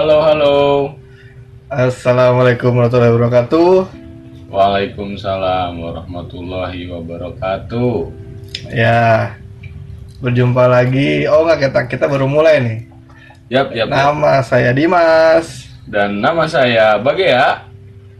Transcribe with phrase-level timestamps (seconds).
[0.00, 0.56] Halo, halo.
[1.68, 3.72] Assalamualaikum warahmatullahi wabarakatuh.
[4.48, 8.08] Waalaikumsalam warahmatullahi wabarakatuh.
[8.72, 9.36] Ya,
[10.24, 11.28] berjumpa lagi.
[11.28, 12.78] Oh nggak kita kita baru mulai nih.
[13.52, 13.92] Yap, yap.
[13.92, 14.00] yap.
[14.16, 15.68] Nama saya Dimas.
[15.84, 17.68] Dan nama saya Bagea.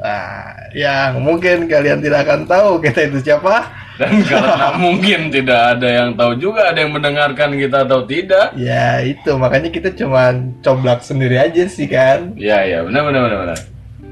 [0.04, 3.72] Nah, yang mungkin kalian tidak akan tahu kita itu siapa.
[4.00, 8.56] Dan karena mungkin tidak ada yang tahu juga ada yang mendengarkan kita atau tidak.
[8.56, 10.32] Ya itu makanya kita cuma
[10.64, 12.32] coblak sendiri aja sih kan.
[12.41, 13.58] Ya, ya, benar, benar, benar, benar.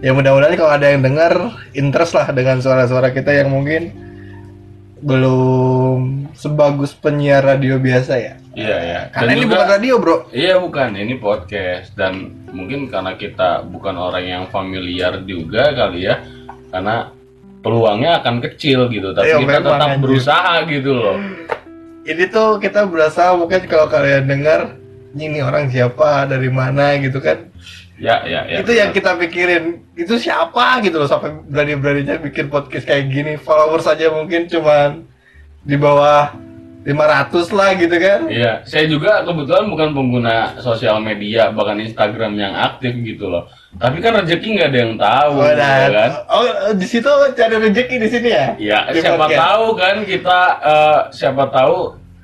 [0.05, 1.33] Ya mudah-mudahan kalau ada yang dengar
[1.73, 3.91] interest lah dengan suara-suara kita yang mungkin
[4.99, 8.35] belum sebagus penyiar radio biasa ya.
[8.59, 9.01] Iya, ya.
[9.15, 10.17] Karena Dan ini juga- bukan radio bro.
[10.35, 16.19] Iya bukan, ini podcast dan mungkin karena kita bukan orang yang familiar juga kali ya,
[16.69, 17.15] karena
[17.61, 20.03] peluangnya akan kecil gitu, tapi Iya, kita tetap anjir.
[20.03, 21.17] berusaha gitu loh.
[22.09, 24.61] Ini tuh kita berasa mungkin kalau kalian dengar
[25.13, 27.49] ini orang siapa dari mana gitu kan.
[27.99, 28.63] Ya, ya, ya.
[28.63, 33.91] itu yang kita pikirin itu siapa gitu loh sampai berani-beraninya bikin podcast kayak gini followers
[33.91, 35.03] saja mungkin cuman
[35.67, 36.31] di bawah
[36.87, 42.55] 500 lah gitu kan Iya, saya juga kebetulan bukan pengguna sosial media bahkan Instagram yang
[42.55, 43.51] aktif gitu loh.
[43.77, 46.11] Tapi kan rezeki nggak ada yang tahu, oh, ya nah, kan?
[46.33, 49.41] oh di situ cari rezeki di sini ya Ya, Di siapa podcast.
[49.45, 51.77] tahu kan kita eh, siapa tahu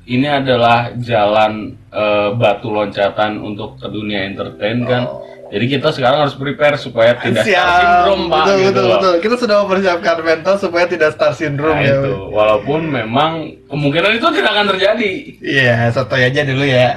[0.07, 1.53] ini adalah jalan
[1.93, 5.03] eh, batu loncatan untuk ke dunia entertain kan.
[5.05, 5.34] Oh.
[5.45, 8.93] Jadi kita sekarang harus prepare supaya tidak star Siap, syndrome pak betul, gitu betul, loh.
[8.97, 9.15] betul.
[9.21, 11.95] Kita sudah mempersiapkan mental supaya tidak star syndrome Nah, ya.
[11.95, 12.13] itu.
[12.29, 13.33] Walaupun memang
[13.67, 15.13] kemungkinan itu tidak akan terjadi.
[15.39, 16.91] Iya, sotoy aja dulu ya.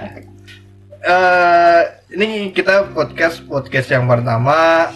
[1.00, 4.90] eh ini kita podcast podcast yang pertama.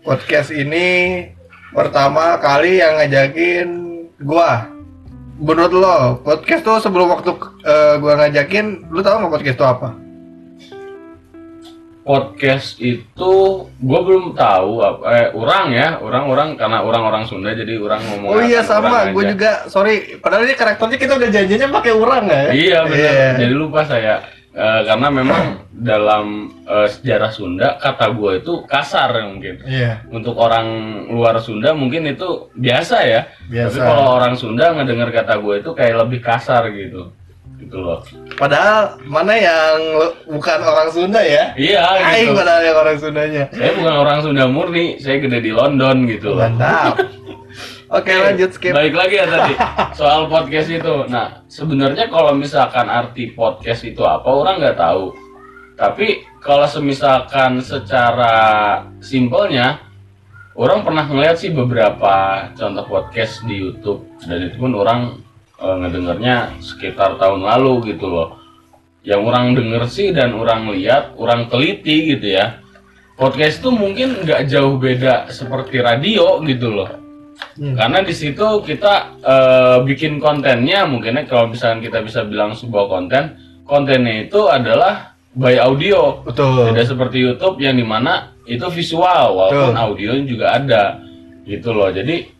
[0.00, 1.24] Podcast ini
[1.70, 3.66] pertama kali yang ngajakin
[4.20, 4.68] gua.
[5.34, 7.30] Menurut lo, podcast tuh sebelum waktu
[7.62, 9.88] eh, gua ngajakin, lu tahu nggak podcast itu apa?
[12.04, 13.32] Podcast itu
[13.66, 18.40] gue belum tahu apa eh orang ya orang-orang karena orang-orang Sunda jadi orang ngomong Oh
[18.40, 20.16] iya sama, gue juga sorry.
[20.16, 22.42] Padahal ini karakternya kita udah janjinya pakai orang ya.
[22.52, 23.28] iya benar Iya.
[23.40, 24.20] jadi lupa saya
[24.54, 25.44] Eh, karena memang
[25.74, 26.26] dalam
[26.62, 30.66] eh, sejarah Sunda kata gue itu kasar mungkin Iya, untuk orang
[31.10, 33.66] luar Sunda mungkin itu biasa ya biasa.
[33.66, 37.10] tapi kalau orang Sunda ngedengar kata gue itu kayak lebih kasar gitu
[37.64, 38.00] gitu loh
[38.34, 39.76] Padahal mana yang
[40.28, 41.56] bukan orang Sunda ya?
[41.56, 43.44] iya Aing gitu padahal yang orang Sundanya.
[43.50, 47.00] saya bukan orang Sunda murni saya gede di London gitu loh Mantap.
[47.94, 48.74] Oke lanjut skip.
[48.74, 49.54] Baik lagi ya tadi
[49.98, 51.06] soal podcast itu.
[51.06, 55.14] Nah sebenarnya kalau misalkan arti podcast itu apa orang nggak tahu.
[55.78, 58.34] Tapi kalau semisalkan secara
[58.98, 59.78] simpelnya
[60.58, 65.22] orang pernah ngeliat sih beberapa contoh podcast di YouTube dan itu pun orang
[65.64, 68.36] eh, ngedengarnya sekitar tahun lalu gitu loh.
[69.04, 72.60] Yang orang denger sih dan orang lihat, orang teliti gitu ya.
[73.16, 76.90] Podcast itu mungkin nggak jauh beda seperti radio gitu loh.
[77.58, 77.74] Hmm.
[77.78, 83.38] Karena di situ kita eh, bikin kontennya mungkinnya kalau misalkan kita bisa bilang sebuah konten,
[83.64, 86.22] kontennya itu adalah by audio.
[86.22, 86.72] Betul.
[86.72, 89.84] Tidak seperti YouTube yang di mana itu visual walaupun Betul.
[89.84, 90.84] audio juga ada
[91.44, 91.90] gitu loh.
[91.90, 92.33] Jadi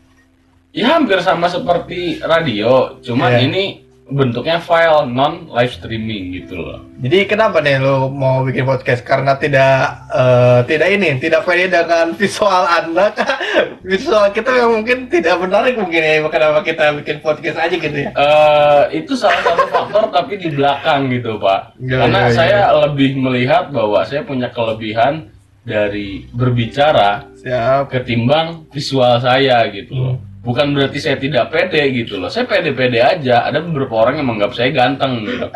[0.74, 3.46] ya hampir sama seperti radio, cuman Iya.
[3.46, 3.64] ini
[4.04, 6.76] bentuknya file non live streaming gitu loh.
[7.00, 9.00] Jadi kenapa nih lo mau bikin podcast?
[9.00, 9.80] Karena tidak
[10.12, 13.16] eh, tidak ini, tidak pede dengan visual anda.
[13.80, 16.20] visual kita yang mungkin tidak menarik mungkin ya.
[16.28, 18.10] Kenapa kita bikin podcast aja gitu ya?
[18.12, 22.36] eh itu salah satu faktor tapi di belakang gitu pak Iya, karena iya, iya.
[22.36, 25.32] saya lebih melihat bahwa saya punya kelebihan
[25.64, 27.88] dari berbicara Siap.
[27.88, 32.28] ketimbang visual saya gitu loh bukan berarti saya tidak pede gitu loh.
[32.28, 33.48] Saya pede-pede aja.
[33.48, 35.48] Ada beberapa orang yang menganggap saya ganteng gitu.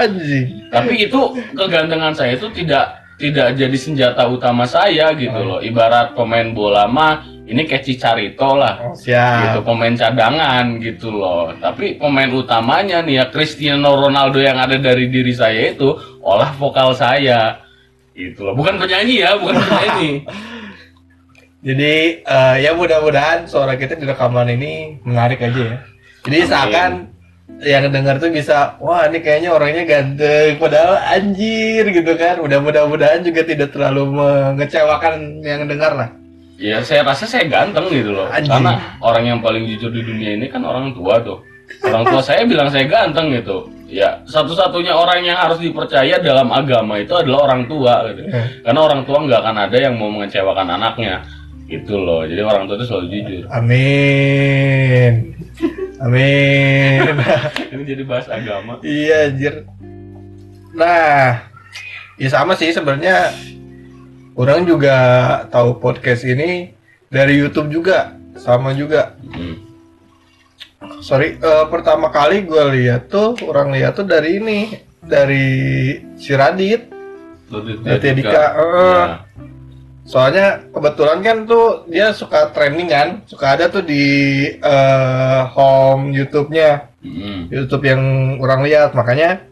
[0.72, 1.20] Tapi itu
[1.52, 5.60] kegantengan saya itu tidak tidak jadi senjata utama saya gitu loh.
[5.60, 8.96] Ibarat pemain bola mah ini kayak Cicarito lah.
[8.96, 9.62] Gitu Siap.
[9.68, 11.52] pemain cadangan gitu loh.
[11.60, 15.92] Tapi pemain utamanya nih ya Cristiano Ronaldo yang ada dari diri saya itu
[16.24, 17.60] olah vokal saya.
[18.16, 18.56] Gitu loh.
[18.56, 20.10] Bukan penyanyi ya bukan penyanyi
[21.58, 25.78] Jadi eh, ya mudah-mudahan suara kita di rekaman ini menarik aja ya.
[26.22, 26.48] Jadi Amin.
[26.48, 26.92] seakan
[27.58, 32.38] yang dengar tuh bisa, wah ini kayaknya orangnya ganteng, padahal anjir gitu kan.
[32.38, 36.10] Mudah-mudahan juga tidak terlalu mengecewakan yang dengar lah.
[36.58, 38.50] ya saya rasa saya ganteng gitu loh Anjing.
[38.50, 41.38] karena orang yang paling jujur di dunia ini kan orang tua tuh
[41.86, 46.98] orang tua saya bilang saya ganteng gitu ya satu-satunya orang yang harus dipercaya dalam agama
[46.98, 48.26] itu adalah orang tua gitu
[48.66, 51.22] karena orang tua nggak akan ada yang mau mengecewakan anaknya
[51.68, 55.12] gitu loh jadi orang tua itu selalu jujur Amin.
[55.98, 57.00] Amin.
[57.74, 59.66] ini jadi bahas agama iya anjir.
[60.70, 61.42] Nah,
[62.14, 63.34] ya sama sih sebenarnya
[64.32, 64.94] orang juga
[65.50, 66.70] tahu podcast ini
[67.10, 69.58] dari YouTube juga sama juga Hmm.
[71.02, 74.58] sorry eh, pertama kali gue lihat tuh orang lihat tuh dari ini
[75.02, 75.46] dari
[76.14, 76.86] si Radit
[77.50, 78.14] Raditya Dika.
[78.14, 78.62] Dika, eh.
[78.62, 79.06] Ya.
[80.08, 84.04] Soalnya kebetulan kan tuh dia suka trending kan suka ada tuh di
[84.56, 86.88] eh, home YouTube-nya.
[87.04, 87.46] Hmm.
[87.52, 88.02] YouTube yang
[88.40, 88.96] orang lihat.
[88.96, 89.44] Makanya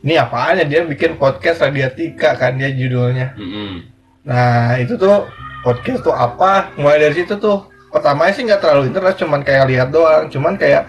[0.00, 3.36] ini apaan ya dia bikin podcast Raditya kan dia judulnya.
[3.36, 3.86] Hmm.
[4.22, 5.28] nah itu tuh
[5.60, 6.72] podcast tuh apa?
[6.80, 7.68] Mulai dari situ tuh.
[7.92, 10.32] Pertamanya sih nggak terlalu interest cuman kayak lihat doang.
[10.32, 10.88] Cuman kayak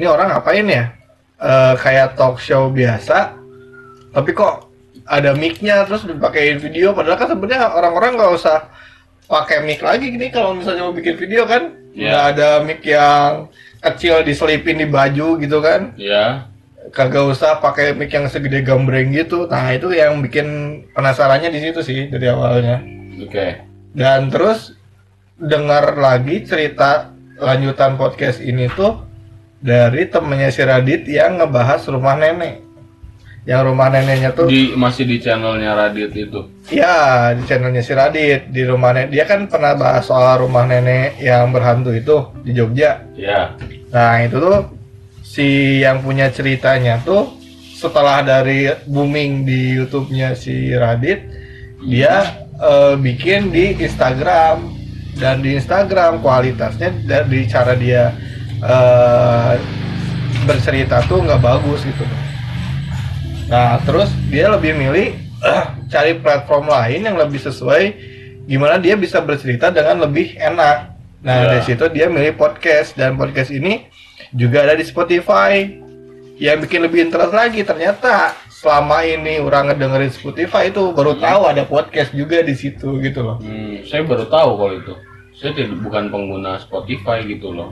[0.00, 0.84] ini orang ngapain ya?
[1.36, 3.42] Eh, kayak talk show biasa
[4.12, 4.71] tapi kok
[5.06, 6.94] ada mic-nya terus dipakein video.
[6.94, 8.70] Padahal kan sebenarnya orang-orang nggak usah
[9.26, 11.72] pakai mic lagi gini kalau misalnya mau bikin video kan.
[11.92, 13.48] Nggak ada mic yang
[13.82, 15.92] kecil diselipin di baju gitu kan.
[15.98, 16.46] Ya.
[16.90, 19.46] kagak usah pakai mic yang segede gambreng gitu.
[19.46, 20.46] Nah itu yang bikin
[20.90, 22.82] penasarannya di situ sih dari awalnya.
[23.22, 23.62] Oke.
[23.92, 24.72] dan terus
[25.36, 29.04] dengar lagi cerita lanjutan podcast ini tuh
[29.60, 32.61] dari temennya si Radit yang ngebahas rumah nenek
[33.42, 36.46] yang rumah neneknya tuh Di masih di channelnya Radit itu.
[36.70, 41.18] ya di channelnya si Radit di rumah nenek dia kan pernah bahas soal rumah nenek
[41.18, 43.54] yang berhantu itu di Jogja Ya.
[43.90, 44.70] Nah itu tuh
[45.20, 47.34] si yang punya ceritanya tuh
[47.74, 51.18] setelah dari booming di YouTube-nya si Radit,
[51.82, 54.70] dia eh, bikin di Instagram
[55.18, 58.14] dan di Instagram kualitasnya dari cara dia
[58.62, 59.58] eh,
[60.46, 62.06] bercerita tuh nggak bagus gitu.
[63.52, 65.12] Nah terus dia lebih milih
[65.92, 67.82] cari platform lain yang lebih sesuai
[68.48, 70.96] gimana dia bisa bercerita dengan lebih enak.
[71.20, 71.44] Nah Ya.
[71.52, 73.84] dari situ dia milih podcast dan podcast ini
[74.32, 75.68] juga ada di Spotify.
[76.40, 81.68] Yang bikin lebih interest lagi ternyata selama ini orang ngedengerin Spotify itu baru tahu ada
[81.68, 83.36] podcast juga di situ gitu loh.
[83.38, 84.94] Hmm, saya baru tahu kalau itu.
[85.36, 87.70] Saya tidak bukan pengguna Spotify gitu loh.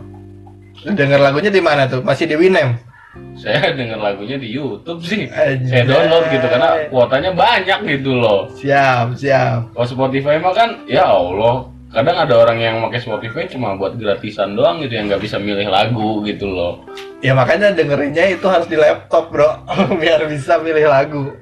[0.85, 2.05] Dengar lagunya di mana tuh?
[2.05, 2.90] Masih di Winem.
[3.35, 5.27] Saya dengar lagunya di YouTube sih.
[5.27, 5.67] Anjay.
[5.67, 8.47] Saya download gitu karena kuotanya banyak gitu loh.
[8.55, 9.75] Siap, siap.
[9.75, 14.55] Kalau Spotify mah kan, ya Allah, kadang ada orang yang pakai Spotify cuma buat gratisan
[14.55, 16.87] doang gitu yang nggak bisa milih lagu gitu loh.
[17.21, 19.67] Ya makanya dengerinnya itu harus di laptop bro,
[20.01, 21.35] biar bisa milih lagu.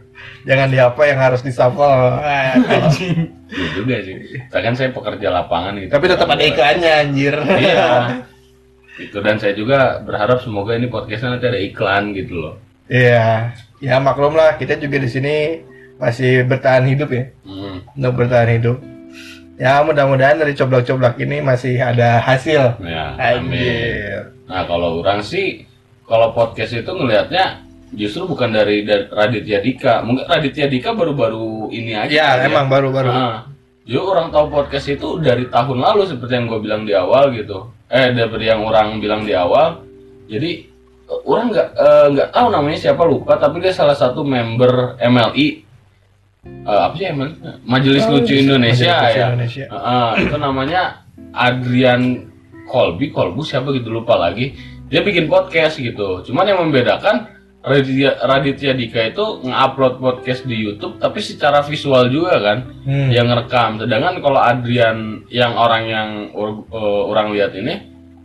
[0.49, 2.19] Jangan di apa yang harus di shuffle.
[3.49, 4.17] Iya juga sih.
[4.51, 5.93] Kan saya pekerja lapangan gitu.
[5.93, 7.35] Tapi tetap ada iklannya anjir.
[7.39, 7.87] Iya.
[8.99, 12.55] Itu dan saya juga berharap semoga ini podcastnya nanti ada iklan gitu loh.
[12.91, 15.35] Iya, ya maklum lah kita juga di sini
[15.99, 17.83] masih bertahan hidup ya, Hmm.
[17.95, 18.77] untuk bertahan hidup.
[19.59, 22.79] Ya mudah-mudahan dari coblak-coblak ini masih ada hasil.
[22.79, 24.31] Ya, amin.
[24.47, 25.67] Nah kalau orang sih,
[26.07, 29.95] kalau podcast itu ngelihatnya justru bukan dari, dari Raditya Dika.
[30.07, 32.07] Mungkin Raditya Dika baru-baru ini aja.
[32.09, 33.11] Ya kali emang baru-baru.
[33.11, 33.51] Nah,
[33.83, 37.75] jadi orang tahu podcast itu dari tahun lalu seperti yang gue bilang di awal gitu.
[37.89, 39.81] Eh dari yang orang bilang di awal.
[40.29, 40.51] Jadi
[41.09, 45.49] eh, orang nggak eh, nggak tahu namanya siapa lupa, tapi dia salah satu member MLI.
[46.45, 47.65] Eh, apa sih MLI?
[47.65, 49.27] Majelis Oh, Lucu Majelis Indonesia Lucu ya.
[49.33, 49.65] Indonesia.
[49.73, 50.81] Heeh, itu namanya
[51.33, 52.03] Adrian
[52.69, 54.53] Kolbi, Kolbu siapa gitu lupa lagi.
[54.89, 56.25] Dia bikin podcast gitu.
[56.25, 62.39] Cuman yang membedakan Raditya, Raditya Dika itu nge-upload podcast di YouTube tapi secara visual juga
[62.39, 63.11] kan Hmm.
[63.11, 63.83] yang ngerekam.
[63.83, 64.99] Sedangkan kalau Adrian
[65.29, 66.55] yang orang yang eh,
[67.05, 67.75] orang lihat ini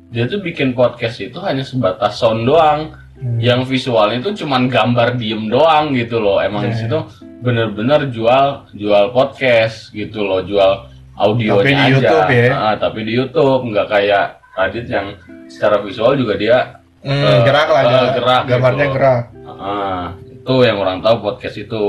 [0.07, 2.93] dia tuh bikin podcast itu hanya sebatas sound doang.
[3.13, 3.39] Hmm.
[3.39, 6.37] Yang visualnya itu cuman gambar diem doang gitu loh.
[6.37, 6.99] Emang di Ya, situ
[7.39, 11.89] bener-bener jual jual podcast gitu loh, jual audionya Tapi di aja.
[11.89, 12.47] YouTube ya?
[12.53, 16.57] Ah, tapi di YouTube nggak kayak Radit yang secara visual juga dia
[17.03, 18.95] Hmm, Eh, gerak lah, eh, gerak, gerak gambarnya gitu.
[18.95, 19.23] gerak.
[19.59, 21.83] Ah, itu yang orang tahu podcast itu.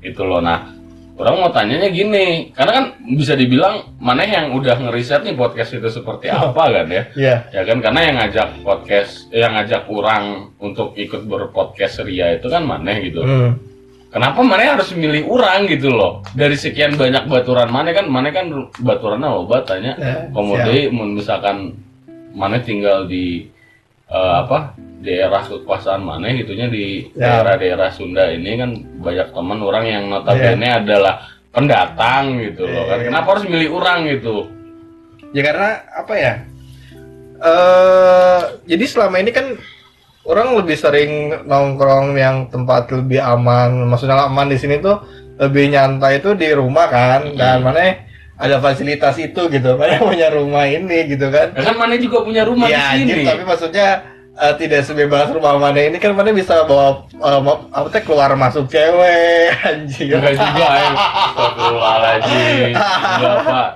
[0.00, 0.40] Itu loh.
[0.40, 0.72] Nah,
[1.16, 5.88] orang mau tanyanya gini, karena kan bisa dibilang mana yang udah ngeriset nih podcast itu
[5.88, 7.02] seperti apa kan ya?
[7.12, 7.36] Iya.
[7.52, 12.64] Ya kan karena yang ngajak podcast, yang ngajak orang untuk ikut berpodcast Ria itu kan
[12.64, 13.20] mana gitu.
[13.20, 13.52] Hmm.
[14.06, 16.24] Kenapa mana harus milih orang gitu loh?
[16.32, 18.48] Dari sekian banyak baturan mana kan, mana kan
[18.80, 19.92] baturannya loh tanya.
[20.00, 21.76] Ya, Kemudian misalkan
[22.32, 23.44] mana tinggal di
[24.06, 24.58] eh, apa
[24.98, 27.40] daerah kekuasaan mana gitunya di Ya.
[27.40, 31.20] daerah-daerah Sunda ini kan banyak teman orang yang notabene adalah
[31.50, 33.06] pendatang gitu loh kan Iya.
[33.08, 34.36] kenapa harus milih orang gitu
[35.30, 36.32] Ya karena apa ya?
[37.36, 39.52] eh jadi selama ini kan
[40.24, 41.10] orang lebih sering
[41.44, 43.86] nongkrong yang tempat lebih aman.
[43.86, 44.98] Maksudnya aman di sini tuh
[45.36, 47.36] lebih nyantai itu di rumah kan.
[47.36, 48.00] Dan mana
[48.36, 49.70] ada fasilitas itu gitu.
[49.74, 51.52] Mana punya rumah ini gitu kan.
[51.52, 53.88] Ya kan mana juga punya rumah Ya di anjir, sini tapi maksudnya
[54.34, 58.28] eh, tidak sebebas rumah mana ini kan mana bisa bawa eh, mau- apa teh keluar
[58.32, 60.90] masuk cewek anjing Enggak juga ya.
[61.26, 62.70] Astagfirullahaladzim.
[62.72, 63.68] Enggak, Pak.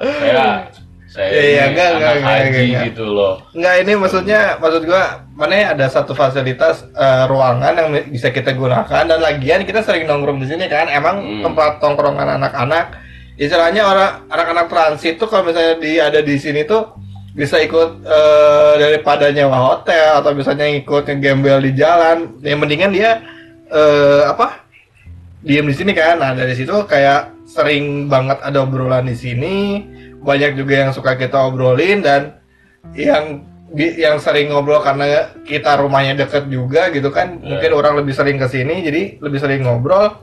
[1.10, 2.82] Saya saya iya, ini enggak, enggak, enggak, haji enggak.
[2.86, 3.32] gitu loh.
[3.50, 9.02] Enggak ini maksudnya maksud gua mana ada satu fasilitas eh, ruangan yang bisa kita gunakan
[9.02, 11.42] dan lagian kita sering nongkrong di sini kan emang Hmm.
[11.42, 12.94] tempat tongkrongan anak-anak
[13.40, 16.92] istilahnya orang anak-anak transit tuh kalau misalnya di ada di sini tuh
[17.32, 22.36] bisa ikut eh, daripada nyewa hotel atau misalnya ikut ngegembel di jalan.
[22.44, 23.24] Yang mendingan dia
[23.72, 24.60] eh, apa
[25.40, 26.20] diem di sini kan.
[26.20, 29.88] Nah dari situ kayak sering banget ada obrolan di sini.
[30.20, 32.36] Banyak juga yang suka kita obrolin dan
[32.92, 37.40] yang yang sering ngobrol karena kita rumahnya deket juga gitu kan.
[37.40, 37.56] Ya.
[37.56, 40.18] mungkin orang lebih sering ke sini jadi lebih sering ngobrol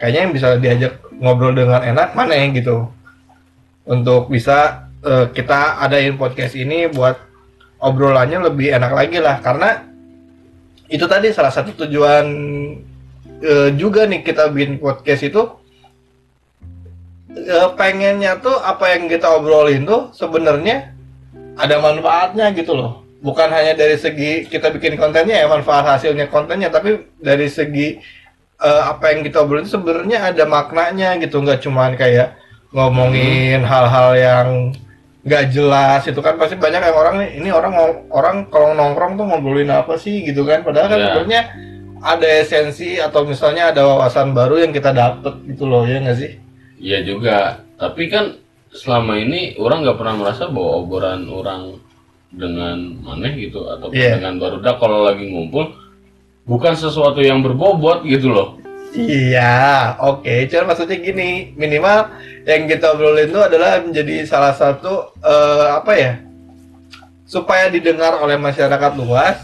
[0.00, 2.88] kayaknya yang bisa diajak ngobrol dengan enak mana yang gitu.
[3.84, 7.20] Untuk bisa eh, kita adain podcast ini buat
[7.84, 9.36] obrolannya lebih enak lagi lah.
[9.44, 9.84] Karena
[10.88, 12.26] itu tadi salah satu tujuan
[13.44, 15.42] eh, juga nih kita bikin podcast itu
[17.36, 20.96] eh, pengennya tuh apa yang kita obrolin tuh sebenarnya
[21.60, 23.04] ada manfaatnya gitu loh.
[23.20, 28.00] Bukan hanya dari segi kita bikin kontennya ya manfaat hasilnya kontennya tapi dari segi
[28.60, 32.36] eh, apa yang kita obrolin itu sebenarnya ada maknanya gitu nggak cuman kayak
[32.70, 34.48] ngomongin hal-hal yang
[35.20, 37.74] nggak jelas itu kan pasti banyak yang orang nih ini orang
[38.08, 41.06] orang kalau nongkrong tuh ngobrolin apa sih gitu kan padahal kan Iya.
[41.12, 41.42] sebenarnya
[42.00, 46.32] ada esensi atau misalnya ada wawasan baru yang kita dapet gitu loh ya nggak sih
[46.80, 47.60] Iya juga.
[47.76, 48.40] Tapi kan
[48.72, 51.76] selama ini orang nggak pernah merasa bahwa obrolan orang
[52.32, 54.16] dengan maneh gitu atau Iya.
[54.16, 55.68] dengan barudak kalau lagi ngumpul
[56.50, 58.58] bukan sesuatu yang berbobot gitu loh.
[58.90, 60.50] Iya, oke.
[60.50, 62.10] Cuman maksudnya gini, minimal
[62.42, 66.12] yang kita obrolin itu adalah menjadi salah satu eh, apa ya?
[67.22, 69.38] Supaya didengar oleh masyarakat luas.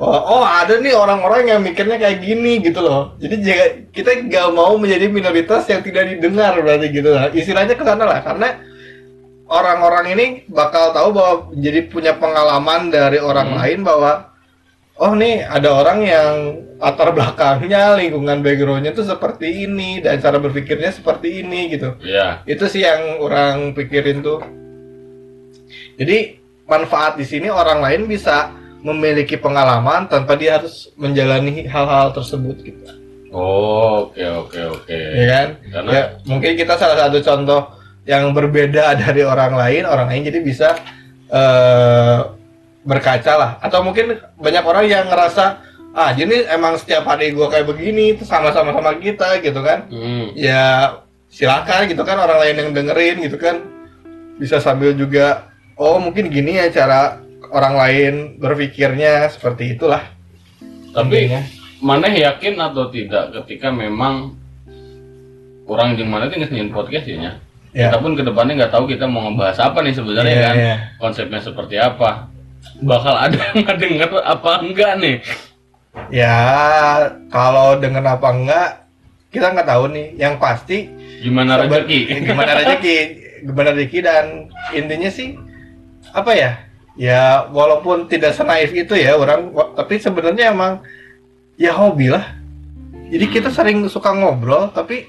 [0.00, 3.16] Oh, oh ada nih orang-orang yang mikirnya kayak gini gitu loh.
[3.20, 3.36] Jadi
[3.92, 7.28] kita nggak mau menjadi minoritas yang tidak didengar berarti gitu lah.
[7.32, 8.60] Istilahnya ke sana lah karena
[9.48, 13.58] orang-orang ini bakal tahu bahwa jadi punya pengalaman dari orang Hmm.
[13.60, 14.35] lain bahwa
[14.96, 16.34] oh nih ada orang yang
[16.76, 22.44] latar belakangnya lingkungan backgroundnya tuh seperti ini dan cara berpikirnya seperti ini gitu Iya.
[22.44, 24.40] itu sih yang orang pikirin tuh
[25.96, 32.56] jadi manfaat di sini orang lain bisa memiliki pengalaman tanpa dia harus menjalani hal-hal tersebut
[32.62, 32.84] gitu
[33.36, 34.96] Oh, oke oke oke.
[34.96, 37.68] ya kan Karena ya mungkin kita salah satu contoh
[38.08, 40.68] yang berbeda dari orang lain orang lain jadi bisa
[41.28, 42.18] eh,
[42.86, 45.58] berkaca lah atau mungkin banyak orang yang ngerasa
[45.92, 50.38] ah jadi emang setiap hari gua kayak begini itu sama-sama sama kita gitu kan hmm,
[50.38, 50.94] ya
[51.26, 53.58] silakan gitu kan orang lain yang dengerin gitu kan
[54.38, 57.18] bisa sambil juga oh mungkin gini ya cara
[57.50, 60.06] orang lain berpikirnya seperti itulah
[60.94, 61.42] tapi Intinya.
[61.82, 64.38] maneh yakin atau tidak ketika memang
[65.66, 67.34] orang yang mana tinggal nyin podcast ya?
[67.76, 67.90] Ya.
[67.92, 70.54] Kita pun ke depannya nggak tahu kita mau ngebahas apa nih sebenarnya Iya, kan.
[70.56, 70.74] iya.
[70.96, 72.30] Konsepnya seperti apa.
[72.82, 75.18] Bakal ada yang ngedenger apa enggak nih?
[76.12, 76.36] ya
[77.32, 78.68] kalau dengan apa enggak
[79.32, 80.06] kita nggak tahu nih.
[80.16, 80.78] Yang pasti
[81.24, 82.00] Gimana rezeki?
[82.28, 82.96] gimana rezeki
[83.46, 84.24] gimana rezeki dan
[84.72, 85.36] intinya sih
[86.12, 86.52] apa ya?
[86.96, 90.80] Ya walaupun tidak senaif itu ya orang tapi sebenarnya emang
[91.60, 92.24] ya hobi lah.
[93.06, 95.06] Jadi kita sering suka ngobrol tapi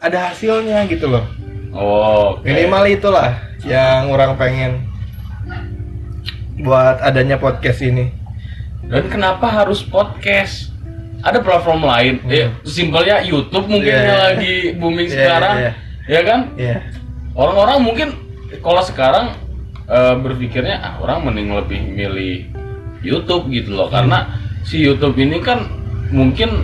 [0.00, 1.24] ada hasilnya gitu loh.
[1.76, 2.48] Oh, oke.
[2.48, 3.36] minimal itulah
[3.68, 4.80] yang orang pengen
[6.58, 8.08] buat adanya podcast ini
[8.86, 10.70] Dan kenapa harus podcast?
[11.18, 12.14] Ada platform lain.
[12.30, 13.98] Eh, simpelnya YouTube mungkin Hmm.
[13.98, 14.26] Yang iya.
[14.30, 15.54] lagi booming Iya, sekarang.
[15.58, 15.72] iya.
[16.06, 16.40] Ya kan?
[16.54, 16.76] ya
[17.34, 18.08] Orang-orang mungkin
[18.62, 19.34] kalau sekarang
[19.86, 22.34] eh, berpikirnya ah orang mending lebih milih
[23.02, 25.66] YouTube gitu loh karena si YouTube ini kan
[26.10, 26.62] mungkin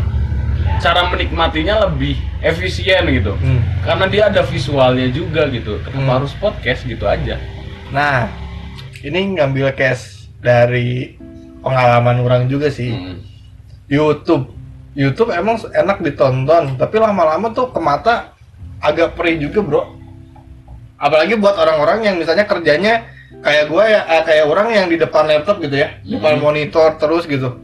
[0.78, 3.34] cara menikmatinya lebih efisien gitu.
[3.34, 3.62] Hmm.
[3.82, 5.82] Karena dia ada visualnya juga gitu.
[5.82, 6.14] Kenapa Hmm.
[6.22, 7.34] harus podcast gitu aja?
[7.90, 8.24] nah
[9.02, 11.18] ini ngambil case dari
[11.60, 13.18] pengalaman orang juga sih Hmm.
[13.86, 14.50] YouTube.
[14.92, 18.36] YouTube emang enak ditonton, tapi lama-lama tuh ke mata
[18.78, 19.82] agak perih juga, Bro.
[20.96, 23.08] Apalagi buat orang-orang yang misalnya kerjanya
[23.40, 26.44] kayak gue ya, eh, kayak orang yang di depan laptop gitu ya, di depan Hmm.
[26.44, 27.58] monitor terus gitu.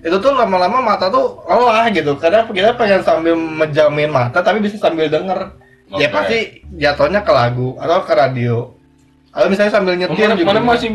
[0.00, 2.16] Itu tuh lama-lama mata tuh lelah gitu.
[2.16, 5.60] Karena kita pengen sambil menjamin mata tapi bisa sambil denger.
[5.92, 6.14] Ya Oke.
[6.14, 6.38] pasti
[6.72, 8.72] jatuhnya ke lagu atau ke radio.
[9.30, 10.48] Atau misalnya sambil nyetir Mana, juga.
[10.48, 10.90] mana masih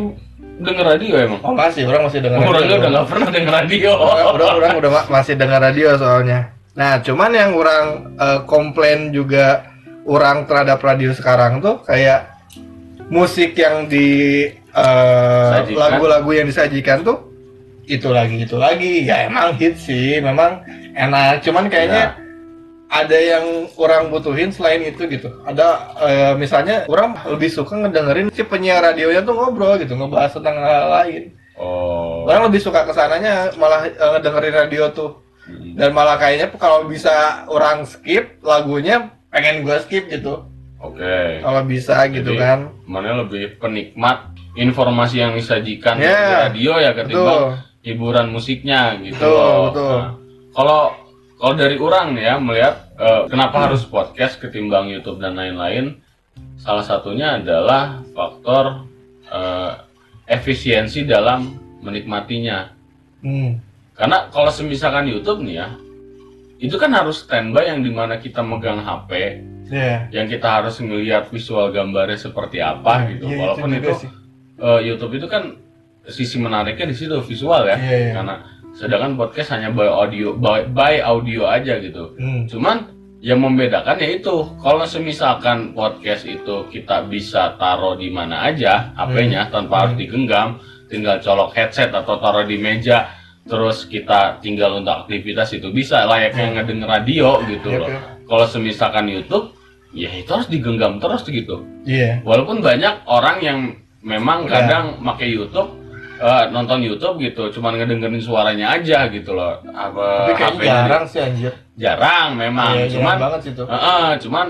[0.58, 1.40] denger radio emang?
[1.42, 2.76] Oh masih, orang masih denger Orangnya radio.
[2.78, 3.92] udah nggak pernah denger radio.
[3.96, 6.40] Orang, orang, orang udah ma- masih dengar radio soalnya.
[6.74, 9.64] Nah, cuman yang orang eh, komplain juga
[10.04, 12.28] orang terhadap radio sekarang tuh kayak
[13.08, 14.08] musik yang di
[14.52, 15.80] eh, Sajikan.
[15.80, 17.18] lagu-lagu yang disajikan tuh
[17.86, 20.58] itu lagi itu lagi ya emang hit sih memang
[20.92, 22.18] enak cuman kayaknya
[22.96, 25.68] ada yang orang butuhin selain itu gitu ada
[26.00, 30.88] eh, misalnya orang lebih suka ngedengerin si penyiar radionya tuh ngobrol gitu ngebahas tentang hal
[30.94, 31.24] lain
[31.56, 32.28] Oh.
[32.28, 35.12] orang lebih suka ke sananya malah eh, ngedengerin radio tuh
[35.46, 35.78] Hmm.
[35.78, 37.14] dan malah kayaknya kalau bisa
[37.46, 40.42] orang skip lagunya pengen gue skip gitu
[40.82, 41.38] Oke.
[41.40, 46.98] kalau bisa gitu Jadi, kan Mana lebih penikmat informasi yang disajikan di Ya, radio ya
[46.98, 49.62] ketimbang hiburan musiknya gitu Betul, loh.
[49.70, 49.86] betul.
[49.94, 50.08] Nah,
[50.50, 50.82] kalau
[51.36, 53.66] kalau dari orang ya melihat eh, kenapa Hmm.
[53.68, 56.00] harus podcast ketimbang YouTube dan lain-lain,
[56.56, 58.88] salah satunya adalah faktor
[59.26, 59.72] eh,
[60.28, 62.72] efisiensi dalam menikmatinya.
[63.22, 63.52] hmm.
[63.96, 65.68] Karena kalau semisalkan YouTube nih ya,
[66.58, 69.12] itu kan harus standby yang di mana kita megang HP,
[69.72, 73.28] ya yang kita harus ngelihat visual gambarnya seperti apa gitu.
[73.28, 74.10] Iya, Walaupun juga itu, sih.
[74.60, 75.56] eh, YouTube itu kan
[76.06, 78.12] sisi menariknya di situ visual ya, Iya, iya.
[78.14, 78.36] karena
[78.76, 82.12] sedangkan podcast hanya by audio, by, by audio aja gitu.
[82.20, 82.44] Hmm.
[82.46, 88.94] Cuman yang membedakan ya itu kalau semisalkan podcast itu kita bisa taruh di mana aja
[88.94, 90.04] HP-nya tanpa harus Hmm.
[90.04, 90.48] digenggam,
[90.86, 93.10] tinggal colok headset atau taruh di meja,
[93.44, 96.56] terus kita tinggal untuk aktivitas itu bisa layaknya Hmm.
[96.60, 97.90] ngedenger radio gitu Yep, loh.
[97.90, 98.02] yep.
[98.26, 99.54] Kalau semisalkan YouTube,
[99.90, 101.64] ya itu harus digenggam terus gitu.
[101.86, 102.22] Iya.
[102.22, 103.60] Walaupun banyak orang yang
[104.02, 104.54] memang Udah.
[104.54, 105.72] kadang pakai YouTube
[106.16, 109.60] eh, nonton YouTube gitu, cuman ngedengerin suaranya aja gitu loh.
[109.68, 111.52] Apa Tapi kayaknya di- jarang sih anjir.
[111.76, 113.66] jarang memang, Iya, cuman jarang banget sih tuh.
[113.68, 114.48] Heeh, cuman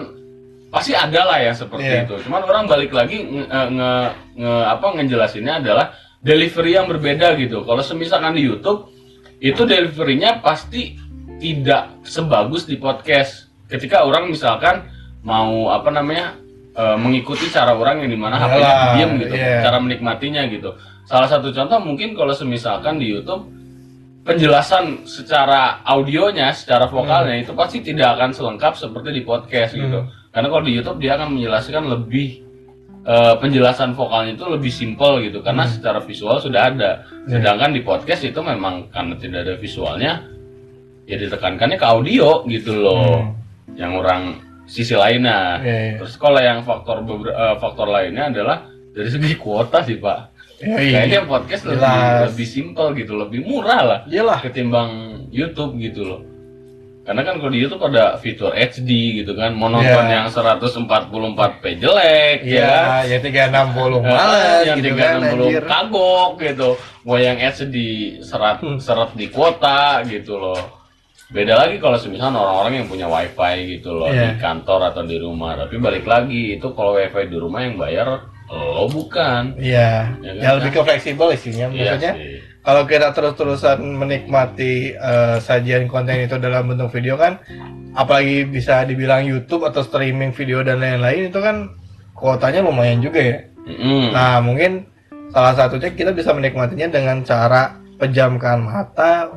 [0.70, 2.04] pasti ada lah yang seperti Iya.
[2.06, 2.16] itu.
[2.28, 5.86] Cuman orang balik lagi nge, eh, nge- nge- apa ngejelasinnya adalah
[6.20, 7.64] delivery yang berbeda gitu.
[7.64, 8.92] Kalau semisalkan di YouTube
[9.40, 10.98] itu deliverynya pasti
[11.38, 13.46] tidak sebagus di podcast.
[13.66, 14.86] Ketika orang misalkan
[15.22, 16.38] mau apa namanya
[16.76, 19.64] eh, mengikuti cara orang yang di mana HP-nya diam gitu, iya.
[19.64, 20.76] cara menikmatinya gitu.
[21.06, 23.46] Salah satu contoh mungkin kalau semisalkan di YouTube
[24.26, 30.02] penjelasan secara audionya, secara vokalnya itu pasti tidak akan selengkap seperti di podcast gitu.
[30.02, 30.10] Hmm.
[30.34, 32.42] Karena kalau di YouTube dia akan menjelaskan lebih
[33.06, 35.74] eh, penjelasan vokalnya itu lebih simpel gitu karena Hmm.
[35.78, 37.06] secara visual sudah ada.
[37.30, 37.38] Iya.
[37.38, 40.26] Sedangkan di podcast itu memang karena tidak ada visualnya
[41.06, 43.30] ya ditekankannya ke audio gitu loh.
[43.30, 43.78] Hmm.
[43.78, 44.22] Yang orang
[44.66, 45.62] sisi lainnya.
[45.62, 45.96] Iya, iya.
[46.02, 50.35] Terus kalau yang faktor eh, faktor lainnya adalah dari segi kuota sih, Pak.
[50.56, 50.98] Iya, iya.
[51.04, 52.22] Kayaknya podcast lebih Jelas.
[52.32, 54.40] lebih simpel gitu, lebih murah lah Iyalah.
[54.40, 54.92] ketimbang
[55.30, 56.22] YouTube gitu loh.
[57.06, 58.90] Karena kan kalau di YouTube ada fitur HD
[59.22, 60.10] gitu kan, mau nonton Iya.
[60.10, 65.64] yang 144p jelek Iya, ya 360 males yang gitu kan 360 anjir.
[65.64, 66.70] kagok gitu.
[67.04, 67.76] Mau yang HD
[68.20, 68.82] serat Hmm.
[68.82, 70.82] seret di kuota gitu loh.
[71.26, 74.34] Beda lagi kalau semisal orang-orang yang punya wifi gitu loh Iya.
[74.34, 75.58] di kantor atau di rumah.
[75.58, 79.58] Tapi balik lagi itu kalau wifi di rumah yang bayar lo bukan.
[79.58, 80.42] Iya, Ya kan?
[80.42, 81.66] ya lebih ke fleksibel isinya.
[81.68, 82.38] Iya Maksudnya sih.
[82.62, 87.42] kalau kita terus-terusan menikmati eh, sajian konten itu dalam bentuk video kan,
[87.92, 91.74] apalagi bisa dibilang YouTube atau streaming video dan lain-lain itu kan
[92.12, 93.38] kuotanya lumayan juga ya.
[93.66, 94.14] Mm-mm.
[94.14, 94.86] Nah mungkin
[95.30, 99.30] salah satunya kita bisa menikmatinya dengan cara pejamkan mata.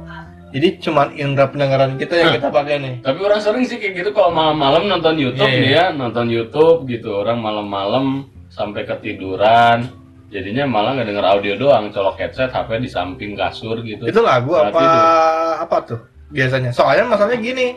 [0.48, 2.94] Jadi cuman indera pendengaran kita yang kita pakai nih.
[3.00, 6.88] Tapi orang sering sih kayak gitu kalau malam-malam nonton YouTube Iya, nih ya, nonton YouTube
[6.88, 7.12] gitu.
[7.14, 8.24] Orang malam-malam
[8.58, 9.86] sampai ketiduran.
[10.28, 14.04] Jadinya malah nggak denger audio doang, colok headset, HP di samping kasur gitu.
[14.04, 15.02] Itu lagu apa tidur.
[15.64, 16.70] apa tuh biasanya?
[16.74, 17.72] Soalnya masalahnya gini,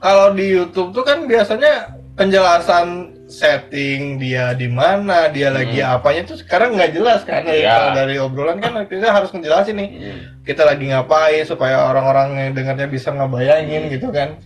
[0.00, 2.86] kalau di YouTube tuh kan biasanya penjelasan
[3.28, 7.68] setting dia di mana, dia lagi apanya tuh sekarang nggak jelas kan dari, Hmm.
[7.68, 10.18] Kalau dari obrolan kan kita harus ngejelasin nih Hmm.
[10.48, 14.40] kita lagi ngapain supaya orang-orang yang dengarnya bisa ngebayangin gitu kan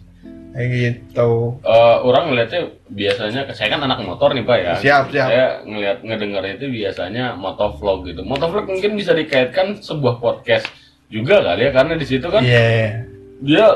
[0.52, 1.56] kayak gitu.
[1.64, 2.60] Eh, orang ngeliatnya
[2.92, 4.74] biasanya, saya kan anak motor nih pak ya.
[4.76, 5.28] Siap, siap.
[5.32, 8.20] Saya ngeliat ngedengarnya itu biasanya motovlog gitu.
[8.22, 10.68] Motovlog mungkin bisa dikaitkan sebuah podcast
[11.08, 13.04] juga kali ya, karena di situ kan Iya.
[13.40, 13.66] dia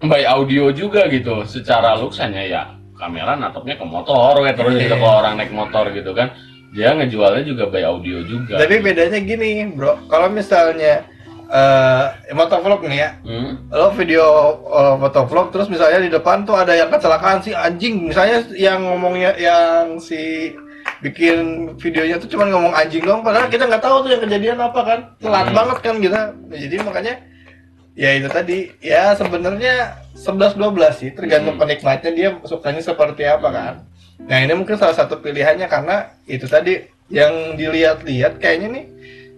[0.00, 1.44] by audio juga gitu.
[1.44, 2.62] Secara looks hanya ya
[2.96, 4.88] kamera natapnya ke motor, we, terus Iya.
[4.88, 6.32] gitu kalau orang naik motor gitu kan.
[6.72, 8.56] Dia ngejualnya juga by audio juga.
[8.56, 10.08] Tapi bedanya gini, bro.
[10.08, 11.04] Kalau misalnya
[11.52, 13.68] eh motovlog nih ya, Hmm?
[13.68, 14.24] lo video
[14.64, 19.36] uh, motovlog terus misalnya di depan tuh ada yang kecelakaan si anjing misalnya yang ngomongnya
[19.36, 20.52] yang si
[20.98, 21.38] bikin
[21.76, 25.00] videonya tuh cuma ngomong anjing doang padahal kita nggak tahu tuh yang kejadian apa kan
[25.18, 25.54] telat Hmm.
[25.54, 27.14] banget kan kita jadi makanya
[27.92, 29.74] ya itu tadi ya sebenarnya
[30.14, 30.64] 11 12
[30.96, 31.62] sih tergantung Hmm.
[31.62, 33.74] penikmatnya dia sukanya seperti apa kan
[34.22, 38.84] nah ini mungkin salah satu pilihannya karena itu tadi yang dilihat-lihat kayaknya nih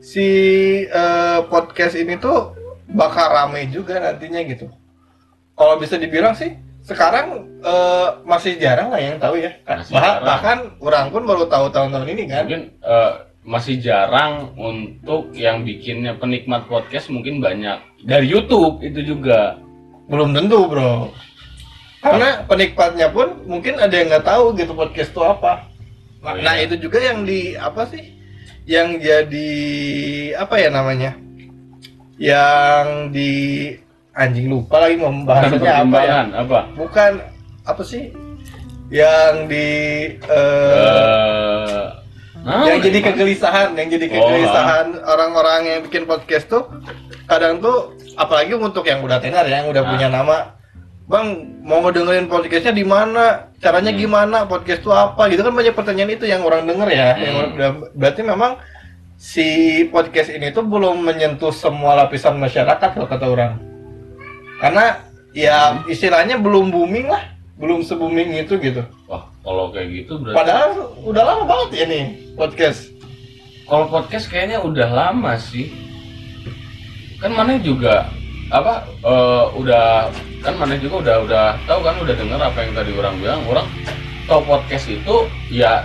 [0.04, 0.28] si
[0.84, 2.52] eh, podcast ini tuh
[2.92, 4.68] bakal rame juga nantinya gitu.
[5.56, 6.52] Kalau bisa dibilang sih
[6.84, 9.56] sekarang eh, masih jarang lah yang tahu ya.
[9.64, 10.24] Masih Bah- jarang.
[10.28, 12.44] bahkan orang pun baru tahu tahun-tahun ini kan.
[12.44, 13.12] Mungkin eh,
[13.44, 19.60] masih jarang untuk yang bikinnya penikmat podcast mungkin banyak dari YouTube itu juga
[20.08, 21.12] belum tentu bro
[22.00, 25.60] karena penikmatnya pun mungkin ada yang nggak tahu gitu podcast itu apa
[26.24, 26.44] nah, Oh, iya.
[26.44, 28.16] nah, itu juga yang di apa sih
[28.64, 29.50] yang jadi
[30.34, 31.12] apa ya namanya
[32.16, 33.74] yang di
[34.10, 37.12] anjing lupa lagi mau bahasanya apa ya apa bukan
[37.62, 38.14] apa sih
[38.88, 39.68] yang di
[40.24, 41.82] Eh,
[42.40, 43.08] nah, yang jadi emang.
[43.10, 46.68] kegelisahan yang jadi Oh, kegelisahan orang-orang yang bikin podcast tuh
[47.24, 49.90] kadang tuh apalagi untuk yang udah tenar ya yang udah Ah.
[49.90, 50.36] punya nama
[51.04, 51.26] bang
[51.60, 53.52] mau ngedengerin podcastnya di mana?
[53.60, 54.00] Caranya Hmm.
[54.00, 54.36] gimana?
[54.48, 55.28] Podcast tuh apa?
[55.28, 57.08] Gitu kan banyak pertanyaan itu yang orang denger ya.
[57.16, 57.40] Yang Hmm.
[57.40, 58.52] orang- udah- berarti memang
[59.14, 59.46] si
[59.88, 63.52] podcast ini tuh belum menyentuh semua lapisan masyarakat kalau kata orang.
[64.58, 64.96] Karena
[65.36, 65.92] ya Hmm.
[65.92, 67.36] istilahnya belum booming lah.
[67.54, 68.82] Belum se booming itu gitu.
[69.06, 70.70] Wah kalau kayak gitu berarti padahal
[71.04, 72.90] udah lama banget ya nih podcast.
[73.64, 75.68] Kalau podcast kayaknya udah lama sih.
[77.20, 78.08] Kan mana juga
[78.48, 80.08] apa eh, udah
[80.40, 83.66] kan mana juga udah udah tahu kan udah dengar apa yang tadi orang bilang orang
[84.24, 85.16] tahu podcast itu
[85.48, 85.84] ya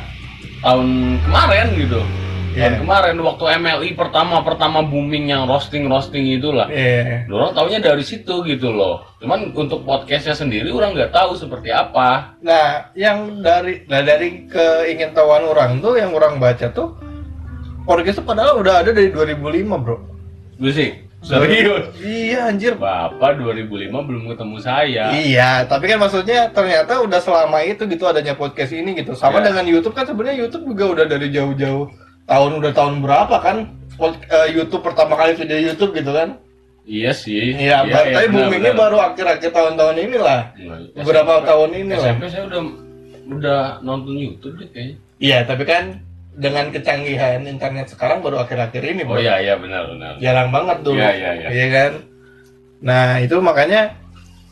[0.60, 2.02] tahun kemarin gitu
[2.50, 2.82] tahun Iya.
[2.82, 7.30] kemarin waktu MLI pertama pertama booming yang roasting roasting itulah Iya.
[7.30, 12.36] orang taunya dari situ gitu loh cuman untuk podcastnya sendiri orang nggak tahu seperti apa
[12.42, 16.98] Nah, yang dari nah dari keingintahuan orang tuh yang orang baca tuh
[17.86, 19.98] podcast itu padahal udah ada dari 2005, Bro.
[20.60, 20.90] gue sih
[21.22, 22.74] serius Iya, anjir.
[22.74, 23.68] bapak 2005
[24.00, 28.96] belum ketemu saya Iya, tapi kan maksudnya ternyata udah selama itu gitu adanya podcast ini
[28.96, 29.14] gitu.
[29.14, 29.52] Sama Iya.
[29.52, 31.92] dengan YouTube kan sebenarnya YouTube juga udah dari jauh-jauh
[32.24, 33.58] tahun udah tahun berapa kan?
[34.00, 36.40] Eh, YouTube pertama kali video YouTube gitu kan?
[36.84, 37.54] Iya sih.
[37.54, 40.42] Iya, ba- tapi benar, boomingnya baru akhir-akhir tahun-tahun ini lah.
[40.56, 42.02] Enggak, Beberapa SMP tahun ini lah.
[42.02, 42.62] SMP saya udah
[43.30, 44.96] udah nonton YouTube deh kayaknya.
[45.20, 45.84] Iya, tapi kan
[46.40, 49.20] dengan kecanggihan internet sekarang baru akhir-akhir ini, Oh Bro.
[49.20, 50.16] iya iya benar benar.
[50.24, 50.96] jarang banget dulu.
[50.96, 51.48] Iya iya iya.
[51.52, 51.92] Iya kan?
[52.80, 54.00] Nah, itu makanya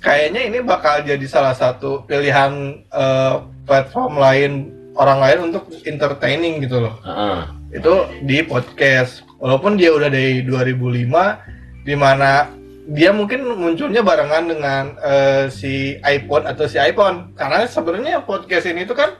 [0.04, 2.52] kayaknya ini bakal jadi salah satu pilihan
[2.84, 4.52] eh, platform lain
[5.00, 6.95] orang lain untuk entertaining gitu loh.
[7.08, 7.39] Heeh.
[7.80, 9.23] Itu di podcast.
[9.39, 12.50] Walaupun dia udah dari 2005 di mana
[12.88, 17.32] dia mungkin munculnya barengan dengan eh, si iPod atau si iPhone.
[17.32, 19.12] Karena sebenarnya podcast ini tuh kan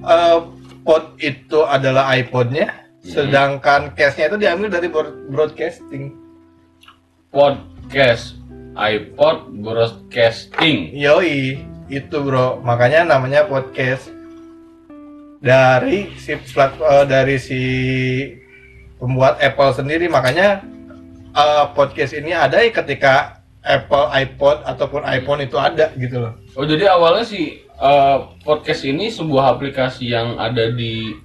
[0.00, 0.38] eh,
[0.84, 2.72] pod itu adalah iPodnya,
[3.04, 6.12] sedangkan case-nya itu diambil dari broad- broadcasting.
[7.30, 8.34] Podcast
[8.74, 10.94] iPod broadcasting.
[10.94, 12.58] Yoi, itu bro.
[12.62, 14.10] Makanya namanya podcast
[15.40, 17.60] dari si plat, eh, dari si
[18.98, 20.06] pembuat Apple sendiri.
[20.10, 20.62] Makanya
[21.30, 26.32] eh, podcast ini ada ya ketika Apple iPod ataupun iPhone itu ada gitu loh.
[26.56, 31.16] Oh jadi awalnya sih eh, podcast ini sebuah aplikasi yang ada di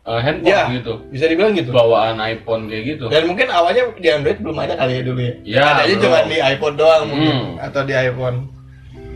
[0.00, 0.64] eh, handphone Ya.
[0.72, 1.04] gitu.
[1.08, 1.70] Bisa dibilang gitu.
[1.70, 3.04] Bawaan iPhone kayak gitu.
[3.06, 5.34] Dan mungkin awalnya di Android belum ada kali ya dulu ya.
[5.44, 7.52] Ya, Adanya cuma di iPod doang mungkin Hmm.
[7.60, 8.38] atau di iPhone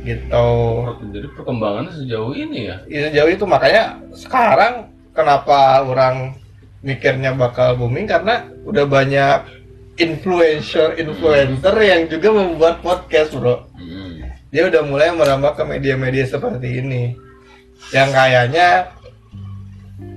[0.04, 0.48] gitu.
[1.08, 2.76] Jadi perkembangannya sejauh ini ya.
[2.86, 3.82] Ya, sejauh itu makanya
[4.12, 6.36] sekarang kenapa orang
[6.84, 9.48] mikirnya bakal booming karena udah banyak
[9.96, 14.03] influencer influencer yang juga membuat podcast bro Hmm.
[14.54, 17.18] Dia udah mulai merambah ke media-media seperti ini.
[17.90, 18.68] Yang kayaknya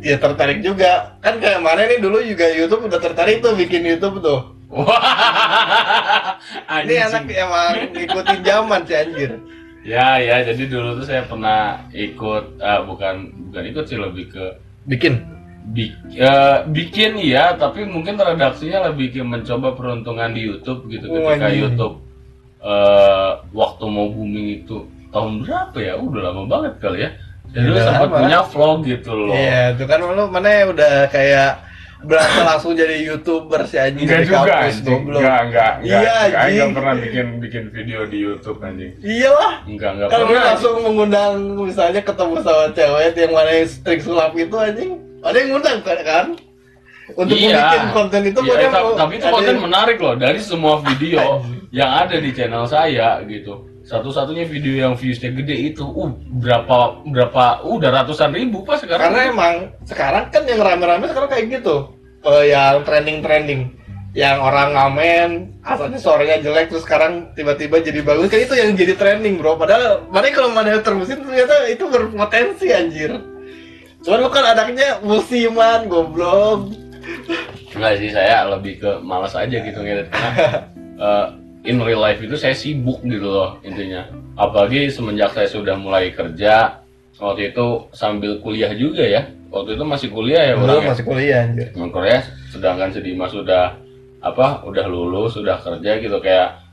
[0.06, 1.18] ya tertarik juga.
[1.26, 4.54] Kan kayak mana nih dulu juga YouTube udah tertarik tuh bikin YouTube tuh.
[4.70, 6.38] Wah,
[6.86, 9.32] ini anak emang ngikutin zaman sih anjir.
[9.82, 14.46] Ya ya, jadi dulu tuh saya pernah ikut, ah, bukan bukan ikut sih lebih ke
[14.86, 15.24] bikin?
[15.72, 21.08] Bik- eh, bikin ya, tapi mungkin redaksinya lebih ke mencoba peruntungan di YouTube gitu.
[21.10, 21.52] Oh, Ketika.
[21.52, 22.07] YouTube
[22.60, 24.78] eh, waktu mau booming itu
[25.10, 25.94] tahun berapa ya?
[25.96, 27.10] Udah lama banget kali ya.
[27.48, 28.18] Jadi dulu Udah sempat lama.
[28.20, 29.32] punya vlog gitu loh.
[29.32, 31.52] Iya, itu kan lu mana udah kayak
[31.98, 34.86] berasa langsung jadi youtuber si anjing Enggak juga kampus, anjing.
[34.86, 35.18] goblok.
[35.18, 35.82] Enggak, enggak, enggak.
[35.82, 36.54] Iya, enggak, anjing.
[36.54, 38.92] enggak pernah bikin bikin video di YouTube anjing.
[39.00, 39.54] Iyalah.
[39.64, 40.46] Enggak, enggak Kalau lu pernah.
[40.46, 45.50] langsung mengundang misalnya ketemu sama cewek yang mana yang trik sulap itu anjing, ada yang
[45.50, 45.98] ngundang kan?
[46.00, 46.26] kan?
[47.10, 47.56] Untuk Iya.
[47.56, 50.76] bikin konten itu Iya, pokoknya ta- mau- tapi itu konten yang- menarik loh dari semua
[50.84, 51.18] video
[51.78, 53.70] yang ada di channel saya gitu.
[53.86, 56.12] Satu-satunya video yang viewsnya gede itu, uh
[56.42, 59.14] berapa berapa, uh, udah ratusan ribu pas sekarang.
[59.14, 59.54] Karena emang
[59.86, 61.94] sekarang kan yang rame-rame sekarang kayak gitu.
[62.26, 63.78] Eh, yang trending-trending
[64.18, 68.98] yang orang ngamen asalnya suaranya jelek terus sekarang tiba-tiba jadi bagus kan itu yang jadi
[68.98, 73.14] trending bro padahal mana kalau mana terusin ternyata itu berpotensi anjir
[74.02, 76.74] cuman lu kan anaknya musiman goblok
[77.78, 80.66] Enggak sih, saya lebih ke malas aja gitu ngedit karena
[81.06, 81.26] eh,
[81.68, 84.08] in real life itu saya sibuk gitu loh intinya.
[84.40, 86.80] Apalagi semenjak saya sudah mulai kerja
[87.20, 89.24] waktu itu sambil kuliah juga ya.
[89.48, 90.88] waktu itu masih kuliah ya orang ya?
[90.92, 91.68] masih kuliah anjir.
[91.72, 92.20] Korea
[92.52, 93.80] sedangkan si Dimas sudah
[94.20, 96.68] apa udah lulus sudah kerja gitu kayak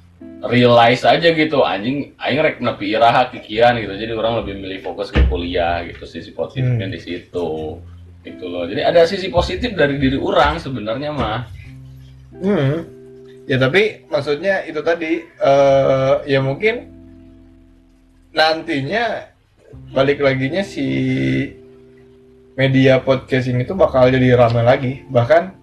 [0.51, 5.15] realize aja gitu anjing aing rek nepi iraha kikian gitu jadi orang lebih milih fokus
[5.15, 7.79] ke kuliah gitu sisi positifnya di situ
[8.27, 11.41] gitu loh jadi ada sisi positif dari diri orang sebenarnya mah
[12.35, 12.83] Hmm.
[13.45, 16.89] Ya tapi maksudnya itu tadi eh ya mungkin
[18.35, 19.31] nantinya
[19.95, 20.87] balik laginya si
[22.55, 25.55] media podcasting itu bakal jadi ramai lagi bahkan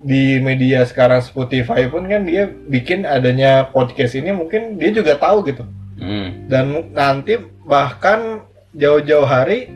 [0.00, 5.44] di media sekarang Spotify pun kan dia bikin adanya podcast ini mungkin dia juga tahu
[5.44, 5.66] gitu
[6.00, 6.48] hmm.
[6.48, 7.36] dan nanti
[7.68, 9.68] bahkan jauh-jauh hari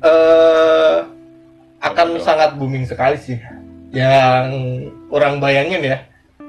[0.00, 0.98] eh
[1.80, 2.24] akan Betul.
[2.24, 3.40] sangat booming sekali sih
[3.90, 4.52] yang
[5.10, 5.98] orang bayangin ya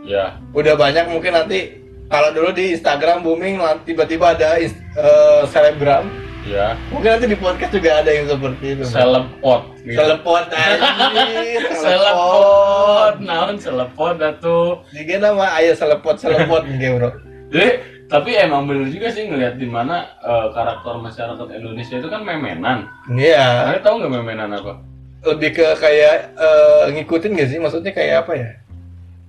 [0.05, 0.37] ya.
[0.51, 6.09] Udah banyak mungkin nanti kalau dulu di Instagram booming tiba-tiba ada eh, selebgram.
[6.41, 6.73] Ya.
[6.89, 8.83] Mungkin nanti di podcast juga ada yang seperti itu.
[8.89, 9.61] Selepot.
[9.85, 9.97] Gitu.
[9.97, 13.13] selepot anjir selepot.
[13.21, 14.81] Naon selepot atuh.
[14.89, 17.09] Juga nama ayah selepot selepot nih bro.
[17.53, 17.69] Jadi
[18.11, 22.89] tapi emang bener juga sih ngelihat di mana eh, karakter masyarakat Indonesia itu kan memenan.
[23.13, 23.71] iya.
[23.71, 24.73] Kalian tahu nggak memenan apa?
[25.21, 27.61] lebih ke kayak eh, ngikutin gak sih?
[27.61, 28.49] Maksudnya kayak apa ya?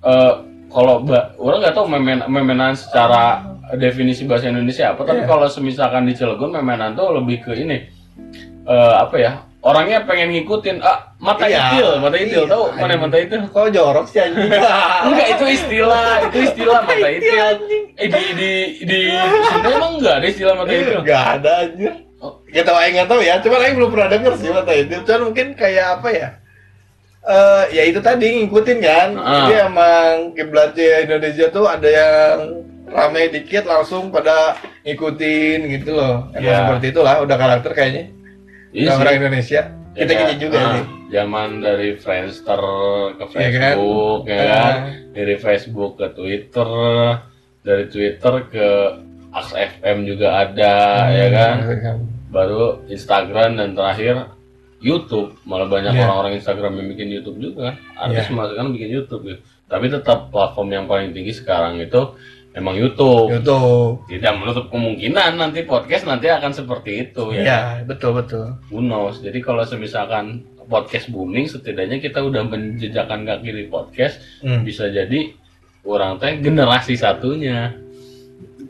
[0.02, 0.32] Eh
[0.72, 1.04] kalau
[1.38, 5.28] orang nggak tahu memen memenan secara definisi bahasa Indonesia apa, tapi Iya.
[5.28, 7.78] kalau semisalkan di Cilegon memenan tuh lebih ke ini
[8.62, 9.32] eh apa ya?
[9.62, 11.70] Orangnya pengen ngikutin ah mata Iya.
[11.70, 13.40] itil, mata itil Iya, tahu mana mata itil?
[13.46, 14.50] kok jorok sih anjing
[15.06, 17.38] Enggak itu istilah, itu istilah mata itil.
[17.38, 18.50] anjing Eh di di
[18.82, 19.00] di
[19.46, 20.98] Sunda emang enggak ada istilah mata itil.
[21.06, 21.92] Gak ada anjir.
[22.18, 22.42] Oh.
[22.48, 24.94] Gak tau Aing gak tau ya, cuman Aing belum pernah denger sih mata itu.
[25.02, 26.28] Cuman mungkin kayak apa ya?
[27.22, 29.08] Eh ya itu tadi ngikutin kan.
[29.14, 29.46] Ah.
[29.46, 32.34] Jadi emang kiblatnya Indonesia tuh ada yang
[32.90, 36.26] rame dikit langsung pada ngikutin gitu loh.
[36.34, 36.58] Emang Ya.
[36.66, 38.04] seperti itulah udah karakter kayaknya.
[38.74, 39.62] Iya orang Indonesia.
[39.92, 40.84] Ya, Kita gini juga ah, nih.
[41.12, 42.62] Zaman dari Friendster
[43.20, 43.76] ke Iya kan?
[43.76, 44.46] Facebook, ya Ah.
[44.48, 44.76] kan?
[45.12, 46.70] Dari Facebook ke Twitter,
[47.62, 48.68] dari Twitter ke
[49.32, 50.74] Aks FM juga ada,
[51.08, 51.54] ya kan?
[51.64, 52.00] Hmm.
[52.32, 54.32] Baru Instagram dan terakhir
[54.82, 55.38] YouTube.
[55.46, 56.02] Malah banyak Iya.
[56.04, 57.78] orang-orang Instagram yang bikin YouTube juga.
[57.94, 58.34] Artis Iya.
[58.34, 59.40] malah sekarang bikin YouTube gitu.
[59.64, 62.12] Tapi tetap platform yang paling tinggi sekarang itu
[62.52, 63.32] memang YouTube.
[63.32, 64.04] YouTube.
[64.10, 67.40] Tidak menutup kemungkinan nanti podcast nanti akan seperti itu ya.
[67.40, 68.58] Iya, betul betul.
[68.68, 69.22] Who knows?
[69.22, 74.62] Jadi kalau semisalkan podcast booming, setidaknya kita udah menjejakkan kaki di podcast, Hmm.
[74.62, 75.32] bisa jadi
[75.82, 77.74] orang teh generasi satunya.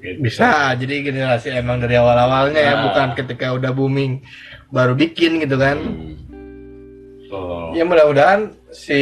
[0.02, 0.18] Gitu.
[0.18, 2.82] Bisa, jadi generasi emang dari awal-awalnya ya, Ah.
[2.82, 4.18] bukan ketika udah booming
[4.68, 5.78] baru bikin gitu kan.
[5.78, 6.18] Hmm.
[7.30, 7.38] So,
[7.72, 8.98] Ya mudah-mudahan si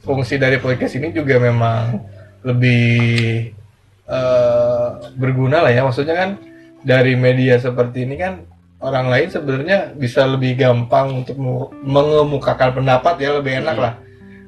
[0.00, 2.00] fungsi dari podcast ini juga memang
[2.40, 3.52] lebih
[4.08, 5.84] eh, berguna lah ya.
[5.84, 6.30] Maksudnya kan
[6.80, 8.40] dari media seperti ini kan
[8.78, 13.84] orang lain sebenarnya bisa lebih gampang untuk mu- mengemukakan pendapat ya lebih enak Hmm.
[13.84, 13.94] lah.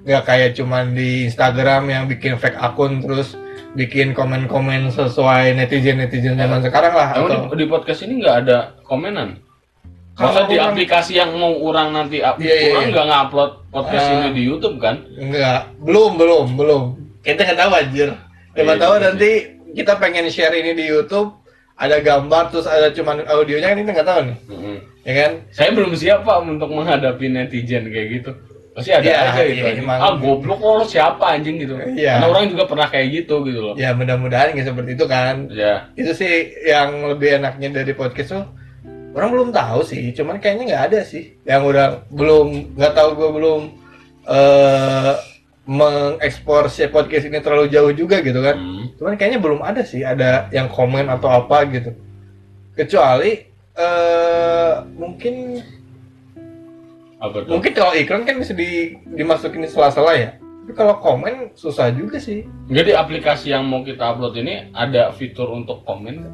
[0.00, 3.36] Nggak kayak cuman di Instagram yang bikin fake akun terus
[3.70, 7.08] bikin komen-komen sesuai netizen-netizen zaman sekarang lah.
[7.14, 9.38] emang atau- di, di podcast ini nggak ada komenan?
[10.12, 12.92] Masa Kalau di orang- aplikasi yang mau orang nanti up, Iya, iya, orang iya.
[12.92, 14.12] nggak ngupload podcast Ah.
[14.12, 14.96] ini di YouTube kan?
[15.16, 16.82] Enggak, belum, belum, belum.
[17.22, 18.08] Kita nggak tahu anjir.
[18.50, 19.30] Siapa Iya, tahu iya, nanti
[19.70, 21.30] kita pengen share ini di YouTube,
[21.74, 24.76] ada gambar terus ada cuman audionya kan kita nggak tahu nih, Mm-mm.
[25.00, 25.32] ya kan?
[25.48, 28.30] Saya belum siap pak untuk menghadapi netizen kayak gitu.
[28.80, 29.52] Pasti ada Iya, aja gitu.
[29.52, 29.84] iya, anjing.
[29.84, 29.98] emang.
[30.00, 31.74] ah goblok lo siapa anjing gitu.
[31.76, 32.12] Iya.
[32.16, 33.74] Karena orang juga pernah kayak gitu gitu loh.
[33.76, 35.34] Ya mudah-mudahan nggak seperti itu kan.
[35.48, 35.88] Ya.
[35.92, 36.32] Itu sih
[36.64, 38.44] yang lebih enaknya dari podcast tuh.
[39.10, 41.34] Orang belum tahu sih, cuman kayaknya nggak ada sih.
[41.42, 43.60] Yang udah belum nggak tahu gue belum
[44.24, 45.14] eh
[45.66, 48.54] mengekspor si podcast ini terlalu jauh juga gitu kan.
[48.54, 48.90] Hmm.
[48.96, 51.90] Cuman kayaknya belum ada sih ada yang komen atau apa gitu.
[52.72, 55.58] Kecuali eh mungkin
[57.20, 57.52] Apa tuh?
[57.52, 60.30] mungkin kalau iklan kan bisa di, dimasukin di sela-sela ya.
[60.40, 62.46] Tapi kalau komen susah juga sih.
[62.70, 66.30] Jadi aplikasi yang mau kita upload ini ada fitur untuk komen?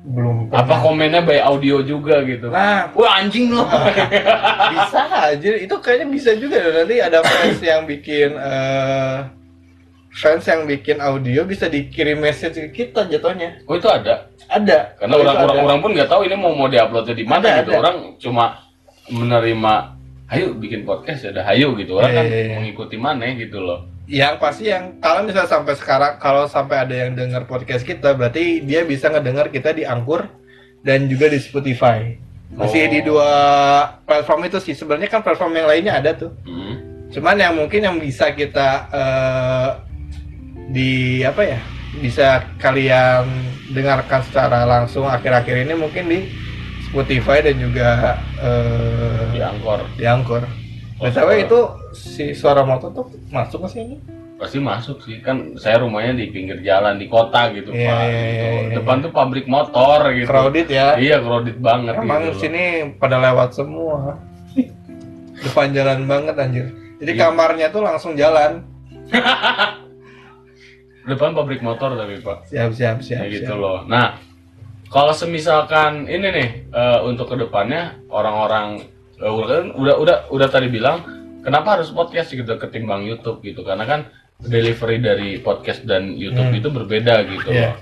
[0.00, 0.48] Belum.
[0.48, 0.80] Apa pernah.
[0.80, 2.48] komennya by audio juga gitu?
[2.48, 3.68] Nah, Wah anjing lo.
[4.74, 5.50] bisa aja.
[5.60, 9.16] Itu kayaknya bisa juga nanti ada fans yang bikin eh
[10.10, 13.62] fans yang bikin audio bisa dikirim message ke kita jatuhnya.
[13.68, 14.26] oh itu ada.
[14.50, 14.98] Ada.
[14.98, 17.70] Karena Oh, orang-orang orang pun nggak tahu ini mau mau diuploadnya di mana gitu.
[17.70, 17.78] ada.
[17.78, 18.44] Orang cuma
[19.06, 19.74] menerima,
[20.30, 21.92] ayo bikin podcast ya, udah ayo gitu.
[21.94, 22.56] Orang Iya, kan iya, iya.
[22.56, 23.80] mengikuti mana gitu loh.
[24.06, 28.58] yang pasti yang kalau misalnya sampai sekarang kalau sampai ada yang dengar podcast kita berarti
[28.60, 30.26] dia bisa ngedengar kita di Angkur
[30.80, 32.18] dan juga di Spotify
[32.50, 32.66] Oh.
[32.66, 33.30] masih di dua
[34.02, 37.06] platform itu sih sebenarnya kan platform yang lainnya ada tuh Hmm.
[37.08, 39.68] cuman yang mungkin yang bisa kita eh,
[40.68, 40.90] di
[41.22, 41.60] apa ya
[41.96, 43.30] bisa kalian
[43.68, 46.26] dengarkan secara langsung akhir-akhir ini mungkin di
[46.90, 50.42] Spotify dan juga eh, di angkor di Anchor.
[50.98, 51.38] Oh, BTW suara.
[51.38, 51.60] itu
[51.92, 53.96] si suara motor tuh masuk ke sini?
[54.36, 58.08] pasti masuk sih kan saya rumahnya di pinggir jalan di kota gitu Iya, pak iya,
[58.08, 58.16] gitu.
[58.16, 58.72] iya, iya.
[58.72, 60.96] depan tuh pabrik motor gitu Crowded ya.
[60.96, 62.64] iya crowded banget Emang gitu sini
[62.96, 64.16] pada lewat semua.
[65.44, 66.66] Depan jalan banget anjir.
[66.96, 67.20] Jadi Iya.
[67.22, 68.64] kamarnya tuh langsung jalan.
[71.02, 73.20] depan pabrik motor tapi pak Siap siap siap.
[73.20, 73.60] kayak gitu siap.
[73.60, 74.16] loh nah
[74.90, 78.82] kalau semisalkan ini nih eh, untuk ke depannya orang-orang
[79.16, 81.06] eh, udah udah udah udah tadi bilang
[81.40, 84.00] kenapa harus podcast gitu ketimbang YouTube gitu karena kan
[84.40, 86.58] delivery dari podcast dan YouTube Hmm.
[86.58, 87.70] itu berbeda gitu Iya.
[87.70, 87.74] loh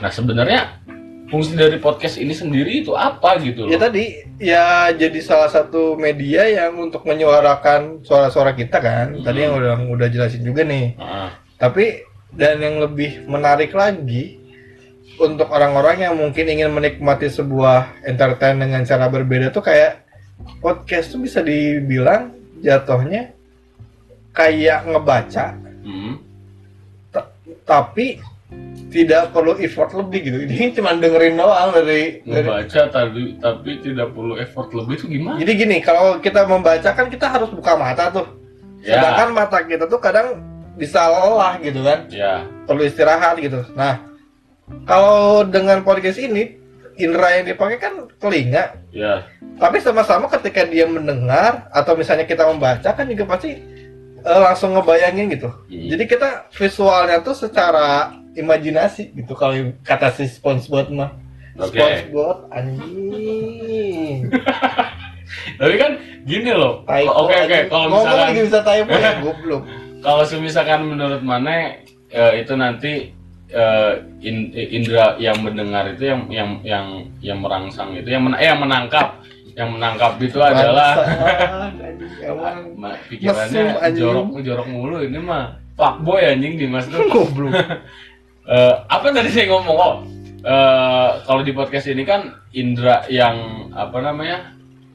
[0.00, 0.80] nah sebenarnya
[1.26, 4.04] fungsi dari podcast ini sendiri itu apa gitu loh Ya tadi
[4.38, 9.18] ya jadi salah satu media yang untuk menyuarakan suara-suara kita kan.
[9.20, 9.44] Tadi Hmm.
[9.44, 10.94] yang udah udah jelasin juga nih.
[10.96, 12.00] Ah, Tapi
[12.30, 14.40] dan yang lebih menarik lagi
[15.20, 20.04] untuk orang-orang yang mungkin ingin menikmati sebuah entertain dengan cara berbeda tuh kayak
[20.58, 23.30] podcast tuh bisa dibilang jatuhnya
[24.34, 25.54] kayak ngebaca
[25.86, 26.14] hmm.
[27.62, 28.18] tapi
[28.94, 30.38] tidak perlu effort lebih gitu.
[30.46, 35.36] Ini cuma dengerin doang dari, dari ngebaca tadi tapi tidak perlu effort lebih itu gimana
[35.42, 38.26] Jadi gini, kalau kita membaca kan kita harus buka mata tuh.
[38.86, 39.00] Ya.
[39.00, 40.38] Sedangkan mata kita tuh kadang
[40.78, 43.62] bisa lelah gitu kan, ya perlu istirahat gitu.
[43.74, 43.98] Nah,
[44.84, 46.56] kalau dengan podcast ini
[46.94, 52.90] indera yang dipakai kan telinga, ya tapi sama-sama ketika dia mendengar atau misalnya kita membaca
[52.90, 53.54] kan juga pasti
[54.18, 55.50] eh, langsung ngebayangin gitu.
[55.50, 55.88] Hmm.
[55.94, 61.10] Jadi kita visualnya tuh secara imajinasi gitu kalau kata si SpongeBob mah.
[61.54, 61.78] Oke.
[61.78, 64.26] SpongeBob anjing.
[65.58, 65.96] tapi kan
[66.28, 67.66] gini loh oke oke anjing.
[67.72, 69.62] kalau misalkan lagi bisa typo ya goblok.
[70.04, 71.80] kalau semisalkan menurut mana
[72.12, 72.92] eh, itu nanti
[73.54, 73.92] eh,
[74.26, 76.86] in- indra yang mendengar itu yang yang yang
[77.22, 79.22] yang merangsang itu yang men- eh, yang menangkap.
[79.54, 85.62] Yang menangkap itu adalah Bangsat, anjing, emang Ma- pikirannya jorok jorok mulu ini mah.
[85.78, 86.90] Fuckboy anjing Dimas.
[86.90, 87.54] Tuh goblok.
[88.44, 89.72] Eh, apa tadi saya ngomong?
[89.80, 89.94] Oh
[90.44, 94.53] eh, kalau di podcast ini kan indra yang apa namanya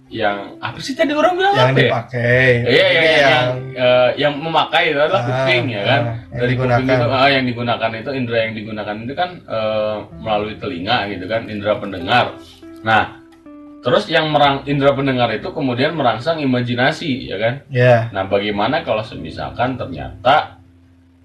[0.09, 1.83] yang apa sih tadi orang bilang yang apa ya?
[1.85, 2.45] dipakai.
[2.65, 6.01] Iya, iya, Jadi iya, yang, yang eh, yang memakai itu adalah Ah, kuping ya kan.
[6.01, 6.97] ah, yang Dari kuping digunakan.
[6.99, 11.41] itu ah, yang digunakan itu indera yang digunakan itu kan eh, melalui telinga gitu kan,
[11.45, 12.25] indera pendengar.
[12.81, 13.03] Nah,
[13.79, 17.53] terus yang merang indera pendengar itu kemudian merangsang imajinasi ya kan.
[17.69, 17.95] ya.
[18.09, 20.58] Nah, bagaimana kalau semisalkan ternyata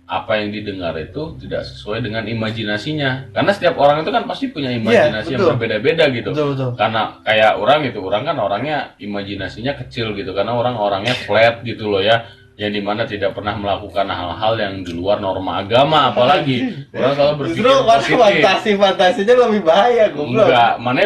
[0.05, 3.33] apa yang didengar itu tidak sesuai dengan imajinasinya?
[3.33, 5.51] Karena setiap orang itu kan pasti punya imajinasi yang betul.
[5.57, 6.71] berbeda-beda gitu Betul betul.
[6.77, 11.89] karena kayak orang gitu orang kan orangnya imajinasinya kecil gitu karena orang orangnya flat gitu
[11.89, 16.63] loh ya yang di mana tidak pernah melakukan hal-hal yang di luar norma agama apalagi
[16.95, 20.47] orang selalu berpikir Justru positif fantasi fantasinya lebih bahaya goblok.
[20.47, 21.01] enggak mana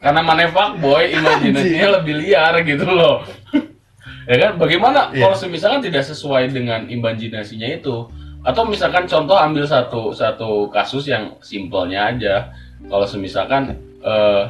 [0.00, 3.20] karena mana fuckboy imajinasinya lebih liar gitu loh
[4.30, 5.28] ya kan bagaimana Iya.
[5.28, 8.08] kalau misalkan tidak sesuai dengan imajinasinya itu
[8.44, 12.52] atau misalkan contoh ambil satu satu kasus yang simpelnya aja.
[12.84, 13.72] Kalau semisalkan
[14.04, 14.44] eh,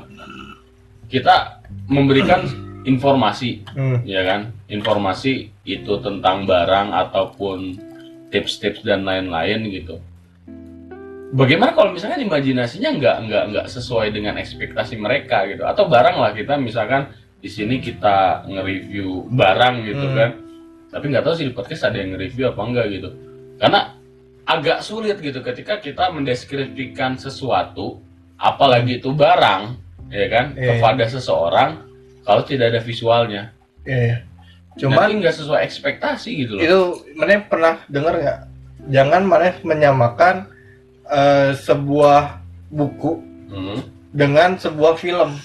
[1.06, 2.42] kita memberikan
[2.82, 4.02] informasi Hmm.
[4.02, 4.50] ya kan?
[4.66, 7.78] Informasi itu tentang barang ataupun
[8.34, 10.02] tips-tips dan lain-lain gitu.
[11.34, 15.62] Bagaimana kalau misalkan imajinasinya nggak nggak nggak sesuai dengan ekspektasi mereka gitu?
[15.62, 20.16] Atau barang lah kita misalkan di sini kita nge-review barang gitu Hmm.
[20.18, 20.30] kan.
[20.90, 23.10] Tapi nggak tahu sih di podcast ada yang nge-review apa enggak gitu
[23.56, 23.94] karena
[24.44, 28.00] agak sulit gitu ketika kita mendeskripsikan sesuatu
[28.36, 29.62] apalagi itu barang
[30.10, 30.76] ya kan Iya.
[30.76, 31.70] kepada seseorang
[32.22, 33.50] kalau tidak ada visualnya
[33.84, 34.18] Iya, iya.
[34.74, 36.80] Cuman nggak sesuai ekspektasi gitu loh itu
[37.14, 38.38] mana pernah dengar nggak?
[38.90, 40.50] Jangan mana menyamakan
[41.06, 43.12] eh, sebuah buku
[43.44, 43.80] Hmm.
[44.10, 45.38] dengan sebuah film.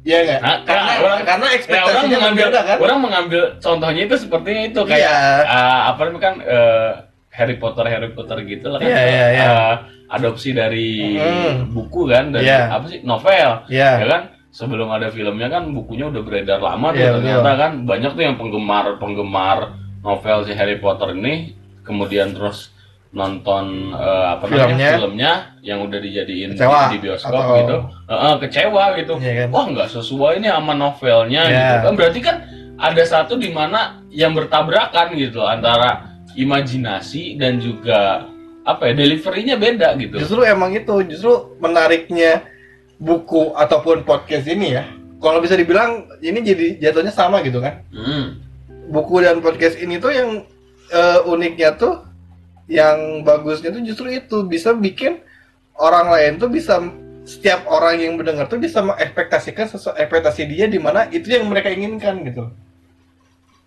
[0.00, 0.40] Iya nggak?
[0.40, 2.76] Nah, karena orang- karena Ya, orang ekspektasinya mengambil berbeda kan?
[2.80, 5.18] orang mengambil contohnya itu seperti itu kayak Iya.
[5.44, 6.90] ah, apa namanya kan eh,
[7.30, 9.44] Harry Potter Harry Potter gitu lah kan Iya, iya, iya.
[9.46, 9.74] Ah,
[10.10, 11.68] adopsi dari Hmm.
[11.70, 12.66] buku kan dari Iya.
[12.70, 13.90] apa sih novel Iya.
[13.96, 18.10] ya kan sebelum ada filmnya kan bukunya udah beredar lama tuh Iya, ternyata kan banyak
[18.12, 19.58] tuh yang penggemar penggemar
[20.00, 22.72] novel si Harry Potter ini kemudian terus
[23.10, 24.90] nonton eh, apa namanya Filmnya.
[24.94, 29.32] filmnya yang udah dijadiin di, Kecewa di bioskop atau- gitu Eh, eh, kecewa gitu Iya
[29.36, 29.48] kan?
[29.50, 31.58] wah nggak sesuai nih sama novelnya Iya.
[31.58, 32.36] gitu kan berarti kan
[32.78, 38.30] ada satu di mana yang bertabrakan gitu antara imajinasi dan juga
[38.62, 42.46] apa ya deliverynya beda gitu Justru emang itu, justru menariknya
[42.96, 44.84] buku ataupun podcast ini ya.
[45.16, 47.80] Kalau bisa dibilang ini jadi jatuhnya sama gitu kan.
[47.88, 48.36] Hmm.
[48.86, 50.30] Buku dan podcast ini tuh yang
[50.88, 52.04] eh, uniknya tuh
[52.70, 55.18] yang bagusnya tuh justru itu bisa bikin
[55.74, 56.78] orang lain tuh bisa
[57.26, 61.68] setiap orang yang mendengar tuh bisa mengekspektasikan sesuatu ekspektasi dia di mana itu yang mereka
[61.68, 62.46] inginkan gitu.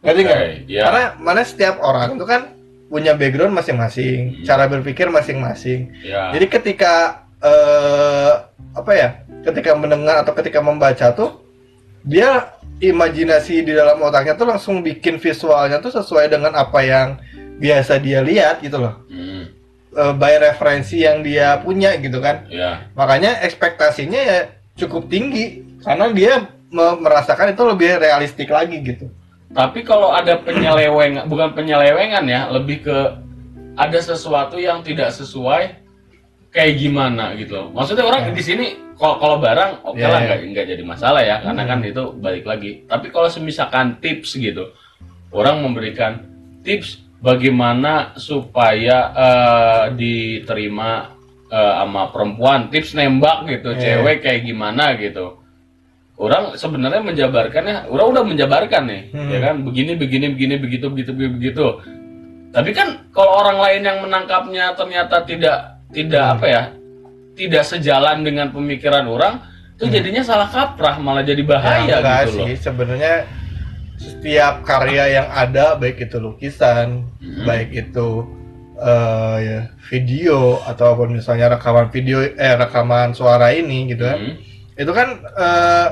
[0.04, 0.40] Ngerti nggak?
[0.40, 0.82] Oke, iya.
[0.88, 2.42] Karena mana setiap orang itu kan
[2.88, 4.44] punya background masing-masing, Hmm.
[4.48, 5.92] cara berpikir masing-masing.
[6.04, 6.32] Ya.
[6.32, 8.32] Jadi ketika eh,
[8.72, 9.10] apa ya?
[9.44, 11.44] Ketika mendengar atau ketika membaca tuh
[12.08, 17.20] dia imajinasi di dalam otaknya tuh langsung bikin visualnya tuh sesuai dengan apa yang
[17.58, 18.98] biasa dia lihat gitu loh.
[19.08, 19.50] Hmm,
[19.94, 22.50] Eh, by referensi yang dia punya gitu kan.
[22.50, 22.90] ya.
[22.94, 24.40] Makanya ekspektasinya ya
[24.74, 26.34] cukup tinggi karena dia
[26.68, 29.06] me- merasakan itu lebih realistik lagi gitu.
[29.54, 32.98] Tapi kalau ada penyelewengan, bukan penyelewengan ya, lebih ke
[33.78, 35.78] ada sesuatu yang tidak sesuai
[36.50, 37.54] kayak gimana gitu.
[37.54, 37.68] loh.
[37.70, 38.34] Maksudnya orang Ya.
[38.34, 38.66] di sini
[38.98, 40.26] kalau kalau barang oke Ya, lah ya.
[40.26, 41.70] nggak nggak jadi masalah ya, karena Hmm.
[41.70, 42.82] kan itu balik lagi.
[42.90, 44.74] Tapi kalau semisalkan tips gitu,
[45.30, 46.18] orang memberikan
[46.66, 51.16] tips bagaimana supaya eh, diterima
[51.48, 53.96] eh, sama perempuan, tips nembak gitu, Ya.
[53.98, 55.40] cewek kayak gimana gitu.
[56.14, 59.30] Orang sebenarnya menjabarkannya, orang udah menjabarkan nih, Hmm.
[59.30, 61.68] ya kan, begini, begini, begini, begitu, begitu, begitu, begitu.
[62.54, 65.58] Tapi kan kalau orang lain yang menangkapnya ternyata tidak,
[65.90, 66.34] tidak Hmm.
[66.38, 66.64] apa ya,
[67.34, 69.42] tidak sejalan dengan pemikiran orang,
[69.74, 69.94] itu Hmm.
[69.94, 72.46] jadinya salah kaprah, malah jadi bahaya Ya, gitu loh.
[72.46, 73.26] sih sebenarnya
[74.04, 77.44] setiap karya yang ada baik itu lukisan, Mhm.
[77.48, 78.10] baik itu
[78.84, 84.20] eh, ya, video ataupun misalnya rekaman video eh rekaman suara ini gitu kan.
[84.20, 84.36] Hmm.
[84.76, 85.88] Itu kan eh,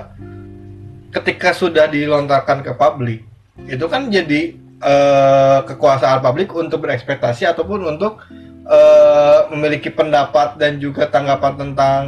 [1.12, 3.24] ketika sudah dilontarkan ke publik,
[3.70, 8.26] itu kan jadi eh, kekuasaan publik untuk berekspektasi ataupun untuk
[8.66, 12.02] eh, memiliki pendapat dan juga tanggapan tentang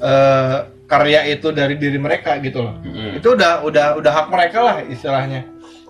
[0.00, 0.58] eh,
[0.88, 3.12] karya itu dari diri mereka gitu loh Hmm.
[3.14, 5.44] itu udah udah udah hak mereka lah istilahnya.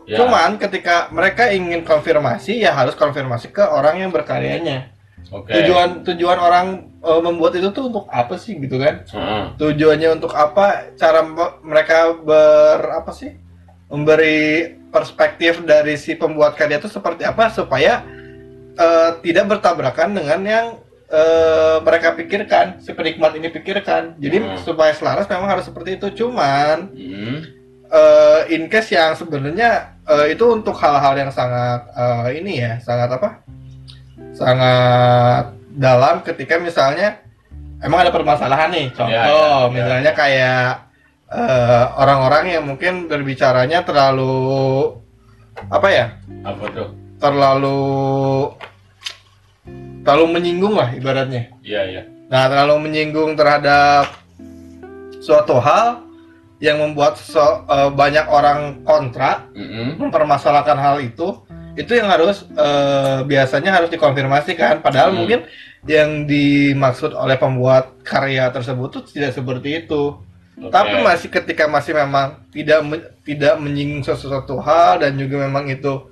[0.04, 4.88] Ya, Cuman ketika mereka ingin konfirmasi ya harus konfirmasi ke orang yang berkaryanya.
[5.28, 5.52] oke.
[5.52, 6.66] Tujuan tujuan orang
[6.98, 9.04] eh, membuat itu tuh untuk apa sih gitu kan?
[9.04, 9.42] Heeh.
[9.54, 10.96] Tujuannya untuk apa?
[10.96, 13.36] Cara me- mereka ber apa sih?
[13.86, 18.00] Memberi perspektif dari si pembuat karya itu seperti apa supaya
[18.74, 20.66] eh, tidak bertabrakan dengan yang
[21.08, 24.16] eh, mereka pikirkan, si penikmat ini pikirkan.
[24.16, 24.58] Jadi Hmm.
[24.58, 26.06] supaya selaras memang harus seperti itu.
[26.18, 27.38] Cuman Hmm.
[27.88, 33.08] eh in case yang sebenarnya eh, itu untuk hal-hal yang sangat eh, ini ya sangat
[33.10, 33.40] apa
[34.32, 37.16] sangat dalam ketika misalnya
[37.80, 39.68] emang ada permasalahan nih contoh Ya, ya, ya.
[39.70, 40.68] misalnya kayak
[41.28, 44.92] eh, orang-orang yang mungkin berbicaranya terlalu
[45.66, 46.06] apa ya
[46.42, 46.88] Apa tuh?
[47.18, 47.80] terlalu
[50.02, 52.02] terlalu menyinggung lah ibaratnya Iya, iya.
[52.28, 54.12] Nah, terlalu menyinggung terhadap
[55.18, 56.04] suatu hal
[56.58, 59.96] yang membuat so- eh, banyak orang kontra Mm-mm.
[59.96, 61.40] mempermasalahkan hal itu,
[61.72, 64.78] itu yang harus eh, biasanya harus dikonfirmasi kan.
[64.78, 65.18] Padahal Hmm.
[65.18, 65.40] mungkin
[65.86, 70.18] yang dimaksud oleh pembuat karya tersebut tuh tidak seperti itu.
[70.58, 70.68] Oke.
[70.68, 72.82] Tapi masih ketika masih memang tidak
[73.22, 76.02] tidak menyinggung sesuatu hal dan juga memang itu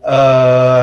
[0.00, 0.82] eh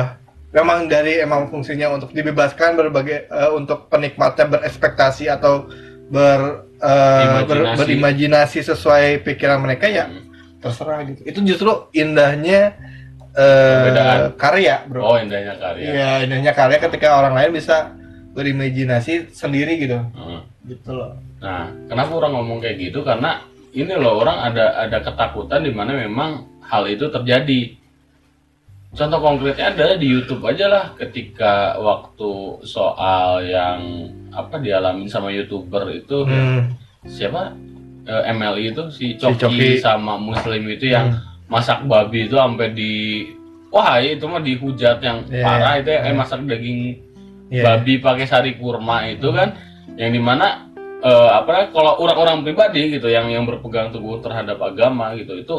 [0.54, 5.66] memang dari emang fungsinya untuk dibebaskan berbagai eh, untuk penikmatnya berekspektasi atau
[6.06, 6.40] ber,
[6.76, 7.78] eh, ber- Imajinasi.
[7.82, 10.30] berimajinasi sesuai pikiran mereka ya Hmm.
[10.58, 11.20] terserah gitu.
[11.24, 12.78] Itu justru indahnya
[13.34, 13.42] eh,
[13.82, 14.18] Perbedaan.
[14.38, 15.00] karya, bro.
[15.02, 15.84] Oh, indahnya karya.
[15.84, 17.90] Iya, indahnya karya ketika orang lain bisa
[18.30, 19.98] berimajinasi sendiri gitu.
[19.98, 20.40] Heeh.
[20.64, 21.18] Gitu loh.
[21.38, 23.02] Nah, kenapa orang ngomong kayak gitu?
[23.02, 27.74] Karena ini loh orang ada ada ketakutan di mana memang hal itu terjadi.
[28.94, 32.30] Contoh konkretnya adalah di YouTube aja lah ketika waktu
[32.62, 33.78] soal yang
[34.30, 36.70] apa dialamin sama youtuber itu Hmm.
[37.04, 37.54] siapa
[38.04, 39.68] Eh, MLI itu si Si Coki, Coki.
[39.80, 41.24] sama Muslim itu yang Hmm.
[41.48, 43.24] masak babi itu sampai di
[43.72, 46.12] wah itu mah dihujat yang Iya, parah itu ya, eh iya.
[46.12, 46.78] masak daging
[47.48, 47.64] Iya.
[47.64, 49.56] babi pakai sari kurma itu kan
[49.96, 50.68] yang di mana
[51.00, 55.56] eh, apa kalau orang-orang pribadi gitu yang yang berpegang teguh terhadap agama gitu itu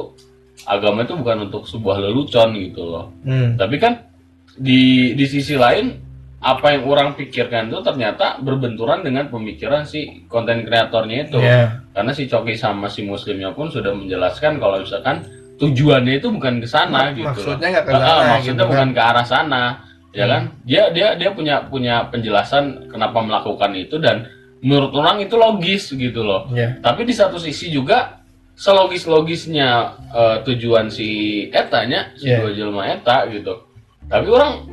[0.64, 3.56] agama itu bukan untuk sebuah lelucon gitu loh Hmm.
[3.56, 4.08] tapi kan
[4.54, 4.82] di
[5.12, 5.92] di sisi lain
[6.38, 11.82] apa yang orang pikirkan itu ternyata berbenturan dengan pemikiran si konten kreatornya itu Iya.
[11.92, 15.26] karena si Coki sama si Muslimnya pun sudah menjelaskan kalau misalkan
[15.56, 17.74] tujuannya itu bukan ke sana Mak- gitu maksudnya loh.
[17.74, 18.70] nggak ke ah, sana, maksudnya gitu kan.
[18.70, 19.64] bukan ke arah sana
[20.12, 20.32] ya Hmm.
[20.32, 24.30] kan dia dia dia punya punya penjelasan kenapa melakukan itu dan
[24.62, 26.80] menurut orang itu logis gitu loh Iya.
[26.80, 28.22] tapi di satu sisi juga
[28.56, 30.00] selogis logisnya
[30.48, 31.08] tujuan si
[31.52, 32.40] etanya si Iya.
[32.40, 33.68] dua jelma eta gitu
[34.08, 34.64] tapi orang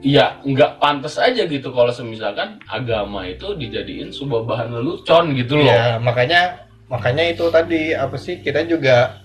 [0.00, 5.68] ya nggak pantas aja gitu kalau semisalkan agama itu dijadiin sebuah bahan lelucon gitu loh
[5.68, 9.20] Ya, makanya makanya itu tadi apa sih kita juga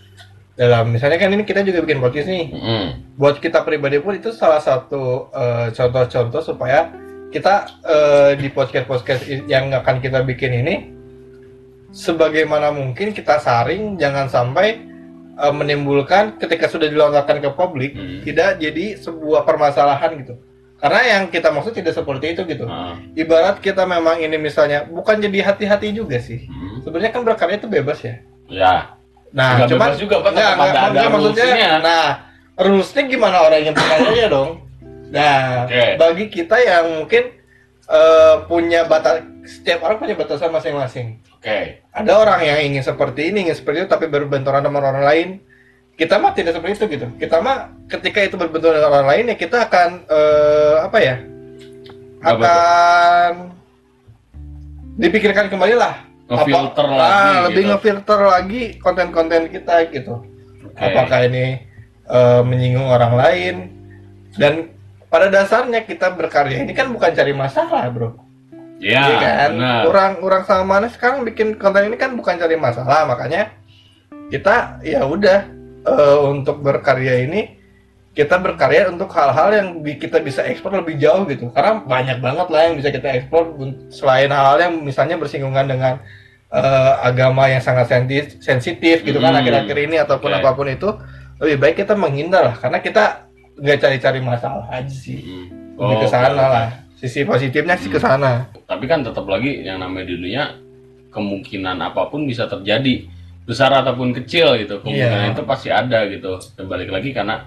[0.55, 2.47] dalam misalnya kan ini kita juga bikin podcast nih.
[2.47, 2.87] Mm.
[3.19, 6.87] Buat kita pribadi pun itu salah satu eh, contoh-contoh supaya
[7.27, 10.94] kita eh, di podcast-podcast yang akan kita bikin ini
[11.95, 14.83] sebagaimana mungkin kita saring jangan sampai
[15.33, 18.19] eh, menimbulkan ketika sudah dilontarkan ke publik Hmm.
[18.21, 20.35] tidak jadi sebuah permasalahan gitu
[20.75, 25.17] karena yang kita maksud tidak seperti itu gitu Ah, ibarat kita memang ini misalnya bukan
[25.17, 26.83] jadi hati-hati juga sih hmm.
[26.83, 28.93] sebenarnya kan berkarya itu bebas ya Ya,
[29.31, 30.29] nah Nggak cuman bebas juga, Pak.
[30.29, 31.71] nggak, Tetap nggak, ada- ada maksudnya, rules-nya.
[31.81, 32.05] nah
[32.55, 34.49] rulesnya gimana orang yang berkaryanya dong
[35.07, 35.83] nah Oke.
[35.95, 37.23] bagi kita yang mungkin
[37.87, 41.07] eh, punya batas setiap orang punya batasan masing-masing
[41.45, 41.59] oke.
[41.93, 45.29] ada orang yang ingin seperti ini ingin seperti itu tapi berbenturan dengan orang lain
[45.95, 49.35] kita mah tidak seperti itu gitu kita mah ketika itu berbenturan dengan orang lain ya
[49.37, 52.29] kita akan eh, apa ya tuh?
[52.33, 53.31] akan
[54.97, 57.69] dipikirkan kembali lah Ngefilter Apa- lagi ah, lebih gitu.
[57.69, 60.25] ngefilter lagi konten-konten kita gitu
[60.73, 60.81] Oke.
[60.81, 61.61] apakah ini
[62.09, 63.55] eh, menyinggung orang lain
[64.35, 64.73] dan
[65.07, 68.24] pada dasarnya kita berkarya ini kan bukan cari masalah bro
[68.75, 69.49] Ya, Iya kan?
[69.55, 69.81] benar.
[69.87, 73.55] Orang orang sama mana sekarang bikin konten ini kan bukan cari masalah, makanya
[74.27, 75.47] kita ya udah
[75.85, 77.55] eh, untuk berkarya ini
[78.11, 81.51] kita berkarya untuk hal-hal yang kita bisa ekspor lebih jauh gitu.
[81.51, 83.55] Karena banyak banget lah yang bisa kita ekspor
[83.89, 85.93] selain hal-hal yang misalnya bersinggungan dengan
[86.47, 89.41] eh, agama yang sangat sensi- sensitif gitu kan Hmm.
[89.41, 90.39] akhir-akhir ini ataupun Oke.
[90.39, 90.87] apa pun itu
[91.37, 95.19] lebih baik kita menghindar lah karena kita nggak cari-cari masalah aja sih.
[95.19, 95.47] Hmm.
[95.75, 96.47] Lebih ke Oh, sana oke, oke.
[96.49, 96.69] lah.
[97.05, 98.49] Sisi positifnya sih ke sana.
[98.65, 100.43] Tapi kan tetap lagi yang namanya di dunia
[101.13, 103.05] kemungkinan apa pun bisa terjadi
[103.45, 105.33] besar ataupun kecil gitu kemungkinan Iya.
[105.37, 107.45] itu pasti ada gitu dan balik lagi karena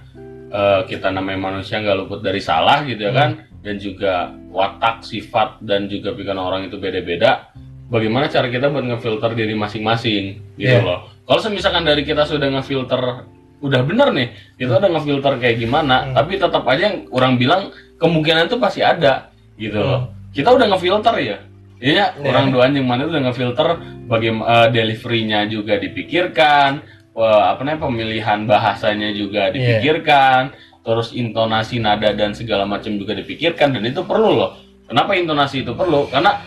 [0.49, 3.19] eh, kita namanya manusia nggak luput dari salah gitu ya Hmm.
[3.19, 3.31] kan
[3.61, 4.13] dan juga
[4.49, 7.51] watak sifat dan juga pikiran orang itu beda-beda
[7.85, 10.81] bagaimana cara kita buat ngefilter diri masing-masing gitu Iya.
[10.81, 13.29] loh kalau misalkan dari kita sudah ngefilter
[13.59, 16.15] udah bener nih kita udah ngefilter kayak gimana Hmm.
[16.17, 17.63] tapi tetap aja yang orang bilang
[17.99, 19.28] kemungkinan itu pasti ada
[19.59, 20.01] gitu loh
[20.31, 21.39] kita udah ngefilter ya
[21.79, 22.27] Iya, Iya.
[22.27, 23.69] orang dua anjing mana itu udah ngefilter
[24.11, 26.83] bagaimana deliverynya juga dipikirkan,
[27.15, 29.79] eh, apa namanya pemilihan bahasanya juga Iya.
[29.79, 34.59] dipikirkan, terus intonasi nada dan segala macam juga dipikirkan dan itu perlu loh.
[34.91, 36.11] Kenapa intonasi itu perlu?
[36.11, 36.43] Karena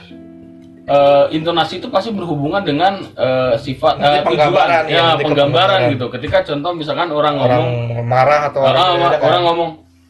[0.84, 5.24] eh, intonasi itu pasti berhubungan dengan eh, sifat Nanti eh, penggambaran, tujuan, ya, ya, ke
[5.24, 6.06] penggambaran gitu.
[6.12, 9.70] Ketika contoh misalkan orang, orang ngomong marah atau orang, orang, orang ngomong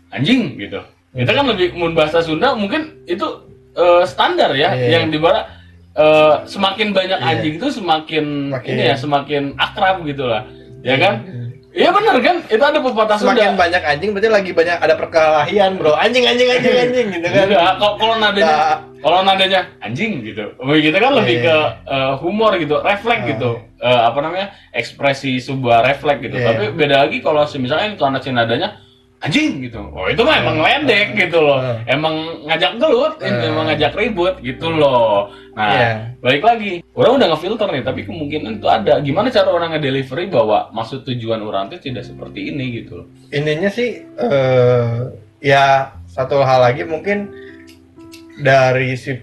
[0.09, 0.81] anjing gitu.
[1.11, 3.25] Kita kan lebih mun bahasa Sunda mungkin itu
[3.71, 4.87] eh, standar ya Iya.
[4.97, 5.43] yang dibara
[5.91, 7.29] eh, semakin banyak Iya.
[7.29, 10.47] anjing itu semakin Makin- ini ya semakin akrab gitu lah.
[10.81, 11.27] Ya kan?
[11.71, 12.43] Iya benar kan?
[12.47, 13.59] Itu ada pepatah semakin Sunda.
[13.59, 17.73] banyak anjing berarti lagi banyak ada perkelahian bro anjing anjing anjing anjing gitu kan Enggak,
[17.75, 20.43] kalau kalau nadanya Nah, kalau nadanya anjing gitu.
[20.57, 21.43] Kita kan lebih Iya.
[21.43, 21.55] ke
[21.87, 23.27] eh, humor gitu, refleks Ah.
[23.27, 23.51] gitu.
[23.81, 24.47] Eh, apa namanya?
[24.71, 26.35] ekspresi sebuah refleks gitu.
[26.35, 26.47] Iya.
[26.49, 28.79] Tapi beda lagi kalau misalnya itu anak nadanya
[29.21, 29.77] anjing gitu.
[29.93, 31.61] Oh, itu mah emang ledek gitu loh.
[31.61, 31.77] Ah.
[31.85, 33.45] Emang ngajak gelut, Ah.
[33.45, 35.29] emang ngajak ribut gitu loh.
[35.53, 35.89] Nah, Iya.
[36.17, 36.73] balik lagi.
[36.91, 38.97] Orang udah ngefilter nih, tapi kemungkinan itu ada.
[38.97, 43.07] Gimana cara orang ngedelivery bahwa maksud tujuan orang itu tidak seperti ini gitu loh.
[43.29, 44.95] ininya sih eh,
[45.39, 47.31] ya satu hal lagi mungkin
[48.37, 49.15] dari si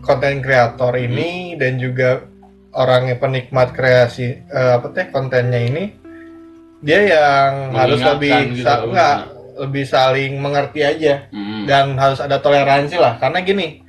[0.00, 1.06] konten kreator Hmm.
[1.06, 2.22] ini dan juga
[2.72, 5.84] orang yang penikmat kreasi eh, apa teh kontennya ini
[6.82, 9.16] dia yang harus lebih gitu, sa- enggak,
[9.56, 11.64] lebih saling mengerti aja Hmm.
[11.64, 13.80] dan harus ada toleransi lah karena gini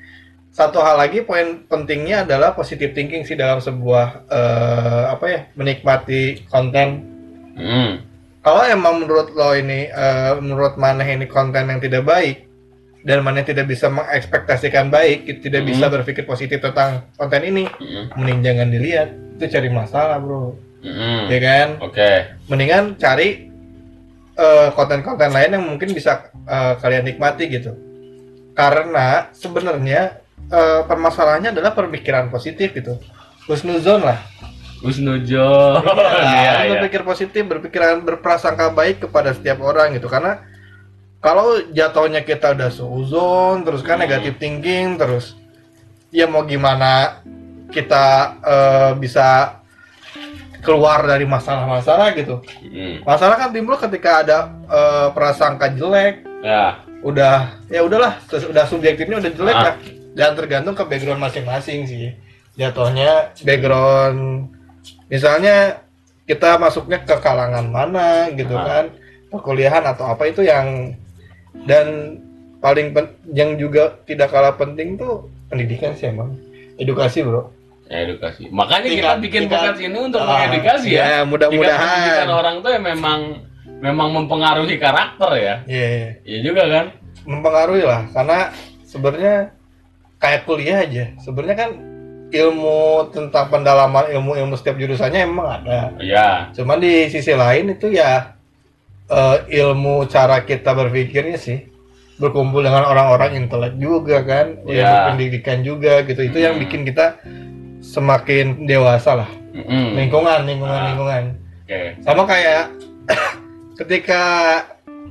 [0.49, 6.21] satu hal lagi poin pentingnya adalah positive thinking sih dalam sebuah eh, apa ya menikmati
[6.45, 7.09] konten
[7.53, 8.01] Hmm.
[8.39, 12.45] kalau emang menurut lo ini eh, menurut mana ini konten yang tidak baik
[13.01, 15.69] dan mana tidak bisa mengekspektasikan baik tidak Hmm.
[15.69, 18.13] bisa berpikir positif tentang konten ini Hmm.
[18.15, 20.53] mending jangan dilihat itu cari masalah bro
[20.83, 21.31] Hmm.
[21.31, 22.11] ya kan Oke.
[22.51, 23.47] mendingan cari
[24.35, 27.71] eh, konten-konten lain yang mungkin bisa eh, kalian nikmati gitu
[28.51, 30.19] karena sebenarnya
[30.51, 32.99] eh, permasalahannya adalah pemikiran positif gitu
[33.47, 34.19] husnuzon lah
[34.83, 35.79] Husnujon.
[35.79, 36.71] Iya, Iya, iya.
[36.75, 40.11] berpikir positif, berpikiran berprasangka baik kepada setiap orang gitu.
[40.11, 40.43] Karena
[41.23, 44.03] kalau jatuhnya kita udah suzon, terus kan Hmm.
[44.03, 45.39] negatif thinking, terus
[46.11, 47.23] ya mau gimana
[47.71, 48.05] kita
[48.43, 49.55] eh, bisa
[50.63, 52.39] keluar dari masalah-masalah gitu.
[52.63, 53.03] Hmm.
[53.03, 56.79] Masalah kan timbul ketika ada eh, prasangka jelek, Ya.
[57.01, 59.63] udah ya udahlah, terus udah subjektifnya udah jelek Ah.
[59.65, 59.75] lah.
[60.13, 62.15] Dan tergantung ke background masing-masing sih.
[62.53, 64.47] Jatuhnya background
[65.07, 65.83] misalnya
[66.23, 68.63] kita masuknya ke kalangan mana gitu Ah.
[68.63, 68.85] kan,
[69.27, 70.95] perkuliahan atau apa itu yang
[71.63, 72.17] dan
[72.57, 76.33] paling pen- yang juga tidak kalah penting tuh pendidikan sih emang
[76.75, 77.51] edukasi bro.
[77.95, 78.43] Edukasi.
[78.49, 81.03] Makanya kita Tingkat- bikin tingkat- podcast ini untuk Ah, mengedukasi ya.
[81.03, 82.27] ya, mudah-mudahan.
[82.27, 83.19] orang tuh ya memang
[83.79, 85.55] memang mempengaruhi karakter ya.
[85.65, 86.09] Iya, iya.
[86.23, 86.85] Iya juga kan?
[87.23, 88.51] mempengaruhi lah karena
[88.83, 89.55] sebenarnya
[90.17, 91.71] kayak kuliah aja sebenarnya kan
[92.29, 92.79] ilmu
[93.11, 95.95] tentang pendalaman ilmu-ilmu setiap jurusannya emang ada.
[96.01, 98.35] ya Cuman di sisi lain itu ya
[99.05, 101.63] eh, ilmu cara kita berpikirnya sih
[102.13, 105.07] berkumpul dengan orang-orang intelek juga kan, ilmu Ya.
[105.07, 106.23] pendidikan juga gitu.
[106.23, 106.63] Itu yang Hmm.
[106.63, 107.19] bikin kita
[107.83, 109.29] semakin dewasa lah.
[109.51, 109.93] Mm-mm.
[109.93, 110.87] Lingkungan, lingkungan, Ah.
[110.89, 111.23] lingkungan.
[111.61, 112.63] oke Sama kayak
[113.79, 114.21] ketika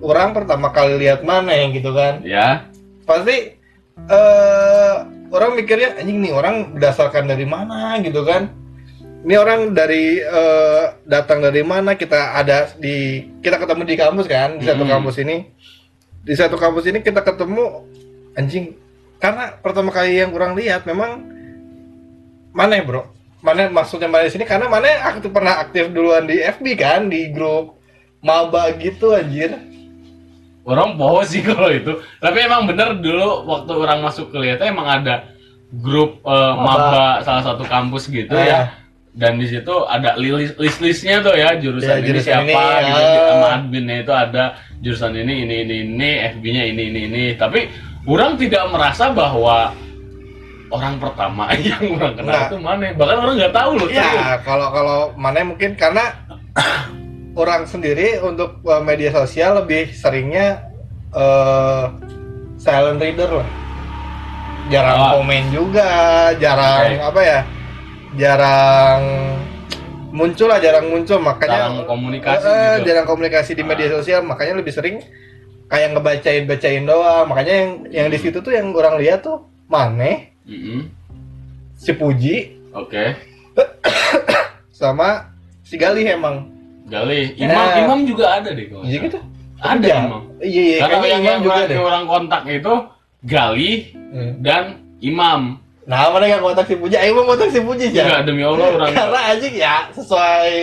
[0.00, 2.66] orang pertama kali lihat mana yang gitu kan, ya
[3.02, 3.54] pasti
[4.02, 4.94] eh
[5.28, 8.50] orang mikirnya anjing nih orang berdasarkan dari mana gitu kan
[9.22, 14.58] ini orang dari eh, datang dari mana kita ada di kita ketemu di kampus kan
[14.58, 14.92] di satu Hmm.
[14.92, 15.36] kampus ini
[16.20, 17.86] di satu kampus ini kita ketemu
[18.34, 18.74] anjing
[19.18, 21.26] karena pertama kali yang orang lihat memang
[22.52, 23.02] mana ya bro.
[23.40, 27.28] Mana maksudnya mana di sini karena mana aktif pernah aktif duluan di FB kan di
[27.28, 27.74] grup
[28.20, 29.58] maba gitu anjir.
[30.62, 31.90] Orang poho sih kalau itu.
[32.16, 35.26] Tapi emang bener dulu waktu orang masuk kuliah tuh emang ada
[35.74, 38.46] grup eh, maba salah satu kampus gitu Ah.
[38.46, 38.60] ya.
[39.12, 42.88] Dan di situ ada list list listnya tuh ya jurusan Ya, ini jurusan siapa ini,
[42.88, 43.02] gitu.
[43.12, 43.22] ya.
[43.28, 44.44] sama adminnya itu ada
[44.80, 47.24] jurusan ini ini ini ini FB-nya ini ini ini.
[47.36, 47.68] Tapi
[48.08, 49.76] orang tidak merasa bahwa
[50.72, 52.44] orang pertama yang orang kenal Nah.
[52.46, 53.88] itu mana bahkan orang nggak tahu loh.
[53.88, 54.10] Ya,
[54.40, 56.04] kalau kalau mana mungkin karena
[57.34, 60.64] orang sendiri untuk uh, media sosial lebih seringnya
[61.12, 61.84] eh
[62.56, 63.48] silent reader lah.
[64.64, 65.10] Jarang Oh.
[65.18, 65.90] komen juga,
[66.36, 67.04] jarang Oke.
[67.04, 67.40] apa ya?
[68.14, 69.00] Jarang
[70.10, 72.86] muncul lah, jarang muncul makanya Jarang komunikasi Eh, gitu.
[72.86, 73.92] jarang komunikasi di media Ah.
[73.98, 75.00] sosial, makanya lebih sering
[75.66, 77.26] kayak ngebacain bacain doang.
[77.26, 79.40] Makanya yang yang di situ tuh yang orang lihat tuh
[80.42, 80.80] Mane, Mm-mm.
[81.74, 82.36] si Puji,
[82.72, 83.04] oke
[84.72, 85.30] sama
[85.62, 86.48] si Galih emang.
[86.82, 87.80] Gali Imam Eh.
[87.80, 89.18] Imam juga ada deh kalau Iya gitu.
[89.56, 89.96] ada Iya.
[90.02, 92.74] Imam Iya, iya, Karena yang, Imam juga yang orang kontak itu
[93.22, 93.72] Gali
[94.12, 94.32] Hmm.
[94.40, 94.62] dan
[95.00, 95.62] Imam.
[95.82, 96.94] Nah, mana yang kontak si Puji?
[96.94, 98.22] Ayo mau kontak si Puji Enggak ya.
[98.22, 98.90] demi Allah orang.
[98.98, 100.54] Karena anjing ya sesuai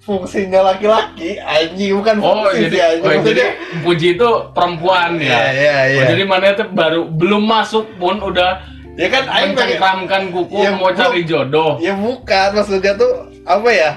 [0.00, 3.02] fungsinya laki-laki, anjing bukan Oh fungsi jadi, sih anjing.
[3.04, 3.44] oh, jadi
[3.82, 5.40] Puji itu perempuan Iya, ya.
[5.52, 6.00] iya, iya.
[6.00, 8.62] Oh, jadi mana itu baru belum masuk pun udah
[8.98, 11.78] ya kan aing pengen mencengkramkan kuku Ya, mau cari jodoh.
[11.78, 13.12] Ya bukan, maksudnya tuh
[13.46, 13.90] apa ya?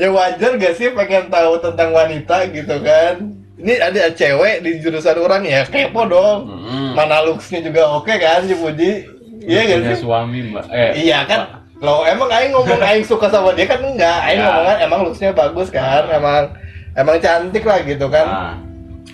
[0.00, 3.14] Ya wajar gak sih pengen tahu tentang wanita gitu kan?
[3.60, 6.48] Ini ada cewek di jurusan orang ya, kepo dong.
[6.48, 6.96] Hmm.
[6.96, 9.04] Mana looksnya juga oke kan si Puji?
[9.44, 10.64] Iya gak Punya suami mbak.
[10.72, 11.40] Eh Iya kan?
[11.82, 14.18] Lo emang aing ngomong aing suka sama dia kan enggak.
[14.24, 14.46] Aing Ya.
[14.48, 16.54] ngomongnya emang looksnya bagus kan, emang
[16.94, 18.26] emang cantik lah gitu kan.
[18.26, 18.54] Nah,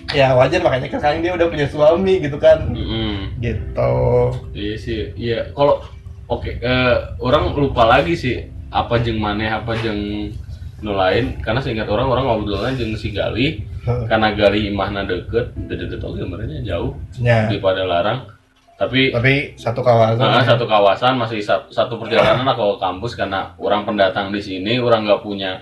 [0.09, 2.65] Ya wajar makanya kan sekarang dia udah punya suami gitu kan.
[2.65, 3.37] mm-mm.
[3.37, 3.93] Gitu.
[4.57, 5.53] Iya sih, iya.
[5.53, 5.85] Kalau
[6.25, 8.35] oke, eh, orang lupa lagi sih
[8.69, 10.29] apa jeng maneh apa jeng
[10.79, 13.65] nu lain karena seingat orang orang ngobrolnya jeng si Gali
[14.07, 17.49] karena Gali imahna deket deket oke sebenarnya jauh Ya.
[17.49, 18.29] daripada larang
[18.79, 20.23] tapi Tapi satu kawasan.
[20.23, 24.79] Nah, satu kawasan masih satu, satu perjalanan lah kalau kampus karena orang pendatang di sini
[24.79, 25.59] orang nggak punya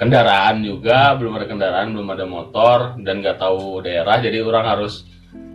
[0.00, 4.16] kendaraan juga belum ada kendaraan belum ada motor dan nggak tahu daerah.
[4.16, 5.04] Jadi orang harus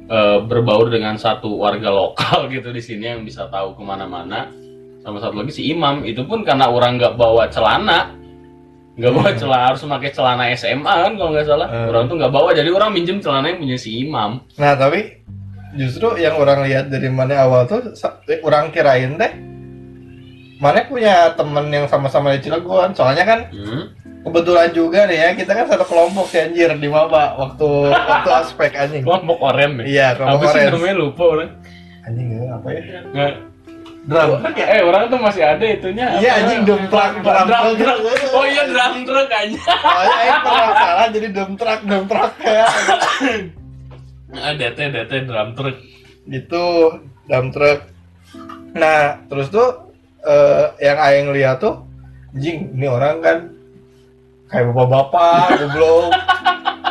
[0.06, 4.54] eh, berbaur dengan satu warga lokal gitu di sini yang bisa tahu ke mana-mana.
[5.02, 8.14] Sama satu lagi si Imam itu pun karena orang nggak bawa celana.
[8.96, 9.40] Nggak bawa Hmm.
[9.42, 11.68] celana harus pakai celana SMA kan kalau nggak salah.
[11.68, 11.90] Hmm.
[11.90, 14.46] orang tuh nggak bawa jadi orang minjem celana yang punya si Imam.
[14.62, 15.26] Nah, tapi
[15.76, 17.92] justru yang orang lihat dari mana awal tuh
[18.30, 19.32] eh, orang kirain teh
[20.56, 22.92] mana punya temen yang sama-sama di Cilegon.
[22.92, 23.92] Soalnya kan Hmm.
[24.22, 28.72] kebetulan juga nih ya, kita kan satu kelompok sih anjir di Maba waktu waktu aspek
[28.74, 29.02] anjing.
[29.02, 31.50] kelompok orem ya Iya, kelompok apa sih namanya lupa orang
[32.04, 32.82] Anjing ya, apa ya?
[33.06, 33.34] nggak
[34.06, 34.38] Drum.
[34.56, 38.00] eh orang tuh masih ada itunya Iya, anjing, drum truck, drum drum truck.
[38.32, 42.68] oh iya drum truck aja Soalnya Aing pernah salah jadi dump truck, dump truck kayak
[44.36, 45.78] ah DT DT drum truck
[46.28, 46.66] gitu,
[47.26, 47.80] dump truck.
[48.74, 49.85] Nah, terus tuh
[50.26, 51.86] eh, yang aing lihat tuh
[52.36, 53.38] anjing ini orang kan
[54.52, 56.12] kayak bapak-bapak goblok.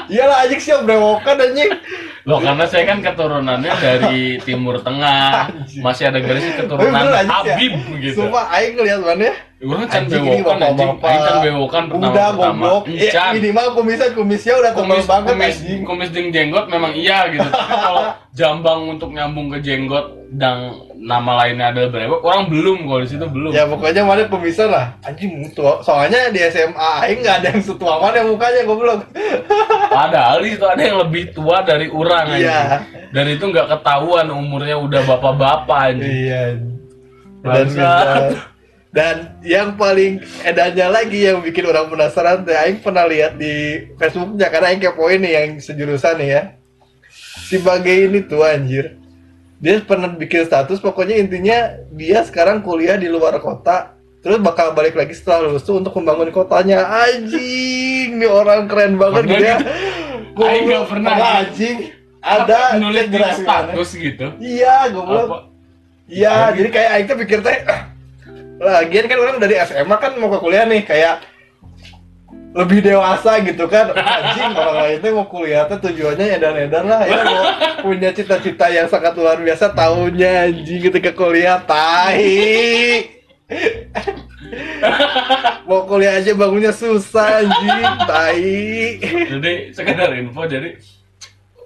[0.08, 1.70] Iyalah anjing siap brewokan anjing.
[2.24, 5.44] loh karena saya kan keturunannya dari timur tengah
[5.84, 7.20] masih ada garis keturunan ya.
[7.28, 9.34] Habib gitu Sumpah aing ngeliat mana ya?
[9.64, 10.90] Can Anjing ini bewokan anjing.
[11.00, 12.82] Aing can bewokan pertama Udah goblok.
[12.92, 15.80] Ya, minimal kumisnya kumisnya udah tebal kumis banget kumis anjing.
[15.82, 18.04] kumis ding jenggot memang iya gitu tapi kalau
[18.34, 23.26] jambang untuk nyambung ke jenggot dan nama lainnya adalah brewok orang belum kalau di situ
[23.28, 24.86] belum Ya pokoknya mana kumisnya lah.
[25.06, 25.80] Anjing tua.
[25.80, 29.06] Soalnya di SMA aing nggak ada yang setua mana mukanya goblok.
[29.96, 32.40] Padahal di situ ada yang lebih tua dari orang aja.
[32.40, 32.60] Iya.
[33.14, 36.02] Dan itu nggak ketahuan umurnya udah bapak-bapak aja.
[36.02, 36.42] Iya.
[37.44, 38.53] Dan.
[38.94, 44.46] Dan yang paling edannya lagi yang bikin orang penasaran teh aing pernah lihat di Facebooknya
[44.46, 46.42] karena aing kepoin nih yang sejurusan nih ya.
[47.50, 48.94] Si Bage ini tuh anjir.
[49.58, 54.92] dia pernah bikin status pokoknya intinya dia sekarang kuliah di luar kota terus bakal balik
[54.92, 56.84] lagi setelah lulus tuh untuk membangun kotanya.
[56.86, 59.56] Anjing ini orang keren banget Pernah dia.
[59.58, 60.42] gitu?
[60.44, 61.24] Aing nggak pernah gitu.
[61.26, 61.78] anjing?
[62.20, 64.26] Ada nulis di status gitu?
[64.38, 65.50] Iya goblok.
[66.06, 67.58] Iya jadi kayak Aing tuh pikir teh
[68.60, 71.26] lagian kan orang dari SMA kan mau ke kuliah nih kayak
[72.54, 73.90] lebih dewasa gitu kan.
[73.98, 77.02] Anjing orang lain tuh mau kuliah tuh tujuannya edan-edan lah.
[77.02, 77.44] Ya mau
[77.82, 83.12] punya cita-cita yang sangat luar biasa tahunnya anjing ketika kuliah tahi
[85.68, 88.72] mau kuliah aja bangunnya susah anjing tahi
[89.36, 90.80] jadi sekedar info jadi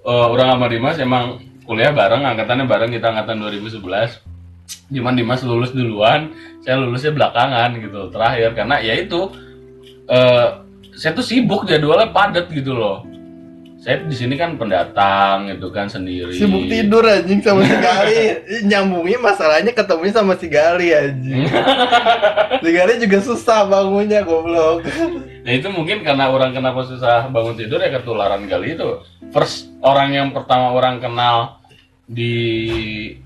[0.03, 4.38] eh, orang sama Dimas emang kuliah bareng angkatannya bareng kita angkatan 2011
[4.89, 8.53] cuman Dimas lulus duluan saya lulusnya belakangan gitu terakhir.
[8.53, 9.31] Karena ya itu
[10.09, 10.47] eh,
[10.95, 13.07] saya tuh sibuk jadwalnya padat gitu loh.
[13.79, 16.35] Saya di sini kan pendatang gitu kan sendiri.
[16.35, 18.19] Sibuk tidur anjing sama si Gali.
[18.69, 21.47] Nyambungnya masalahnya ketemunya sama si Gali anjing.
[22.59, 24.83] Si Gali juga susah bangunnya goblok.
[25.47, 28.99] Nah itu mungkin karena orang kenapa susah bangun tidur ya ketularan kali itu.
[29.31, 31.58] First orang yang pertama orang kenal
[32.09, 32.33] di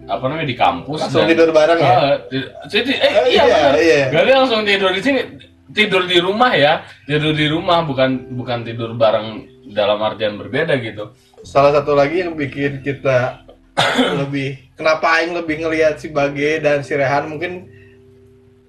[0.04, 3.44] apa namanya di kampus langsung dan- tidur bareng ya Ah, ti- eh, Oh, iya, iya,
[3.48, 3.74] benar.
[3.80, 4.02] iya.
[4.12, 5.22] Gali langsung tidur di sini.
[5.72, 6.74] Tidur di rumah ya.
[7.04, 9.28] Tidur di rumah bukan bukan tidur bareng
[9.66, 11.16] dalam artian berbeda gitu.
[11.42, 13.44] salah satu lagi yang bikin kita
[14.20, 17.68] lebih kenapa Aing lebih ngelihat si Bage dan si Rehan mungkin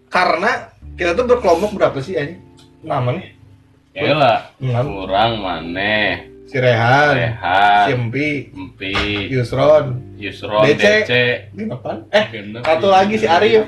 [0.09, 2.43] karena kita tuh berkelompok berapa sih anjing
[2.81, 3.31] namanya
[3.93, 4.91] Ya lah, Enam.
[4.91, 6.34] kurang maneh.
[6.45, 8.93] Si Rehan si Rehat, Empi Empi,
[9.29, 10.77] Yusron Yusron, DC.
[11.03, 11.13] DC.
[11.51, 11.91] Kenapa?
[12.11, 13.65] eh Genep, satu lagi si Arif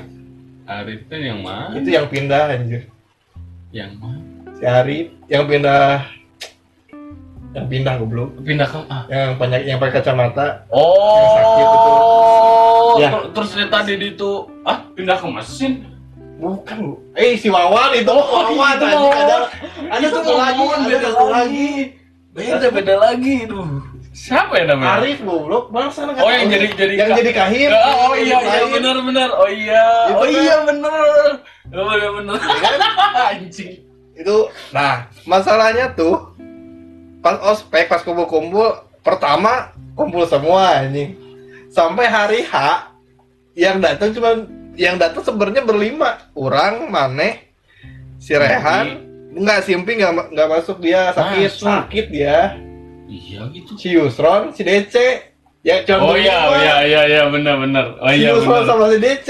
[0.65, 1.73] Arif kan yang mana?
[1.73, 2.83] itu yang pindah anjir
[3.69, 4.21] Yang mana?
[4.53, 6.05] si Arif yang pindah
[7.51, 11.91] yang pindah goblok Pindah ke ah, yang banyak yang pakai kacamata Oh, Yang sakit itu.
[12.97, 13.09] Ya.
[13.09, 14.31] ter- terus dia tadi di itu
[14.63, 15.73] ah pindah ke mesin.
[16.37, 19.01] bukan bu eh si Wawan itu Oh, Wawan itu anjing.
[19.03, 19.17] Wawan.
[19.19, 19.37] ada
[19.89, 21.69] ada Itu satu lagi ada satu lagi.
[22.37, 23.81] Beda beda lagi, duh.
[24.13, 25.01] Siapa ya namanya?
[25.01, 28.65] Arif goblok bangsa nggak Oh, yang jadi- jadi yang jadi kahim Ah, oh iya iya
[28.67, 29.29] benar benar.
[29.33, 29.83] Oh iya.
[30.05, 31.27] Itu oh kan- iya benar.
[31.71, 32.37] Oh iya benar.
[33.33, 33.73] Anjing.
[34.17, 34.37] itu
[34.71, 36.33] nah masalahnya tuh
[37.19, 38.65] pas ospek pas kumpul-kumpul
[38.99, 41.13] pertama kumpul semua anjing
[41.69, 42.53] sampai hari H
[43.53, 44.41] yang datang cuma
[44.73, 47.45] yang datang sebenarnya berlima orang Mane
[48.17, 49.05] si Rehan
[49.37, 51.67] enggak Simpi nggak nggak masuk dia sakit Masuk.
[51.69, 52.37] sakit dia
[53.07, 53.71] Iya gitu.
[53.79, 54.95] si Yusron si DC
[55.63, 57.85] ya cuma Oh iya iya iya iya benar benar.
[58.03, 58.67] Oh si iya Yusron benar.
[58.67, 59.29] sama si DC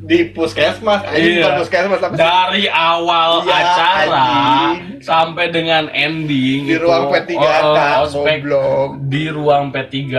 [0.00, 1.60] di puskesmas anjing Iya.
[1.60, 4.98] puskesmas tapi Dari awal Iya, acara anjing.
[4.98, 8.88] sampai dengan ending di itu, ruang P3K oh, oh, ospek goblok.
[9.06, 10.16] di ruang P3K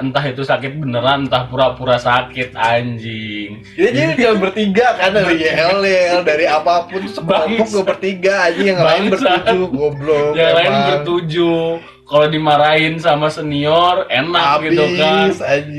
[0.00, 3.62] entah itu sakit beneran entah pura-pura sakit anjing.
[3.72, 8.78] Jadi jadi dia bertiga kan dari YLL dari apa pun sekelompok gue bertiga aja yang
[8.78, 10.32] lain bertujuh goblok.
[10.32, 11.62] yang lain bertujuh
[12.10, 15.30] kalau dimarahin sama senior enak Habis, gitu kan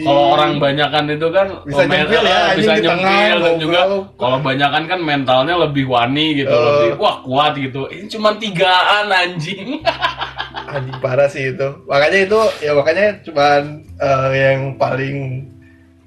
[0.07, 3.81] kalau orang banyakan itu kan Bisa nyempil ya, eh, bisa di tengah, nyempil dan juga
[4.15, 6.63] kalau banyakan kan mentalnya lebih wani gitu Eh.
[6.63, 9.83] lebih wah kuat gitu ini cuma tigaan anjing
[10.71, 11.67] anjing parah sih itu.
[11.83, 13.61] Makanya itu ya makanya cuman
[13.99, 15.15] eh, yang paling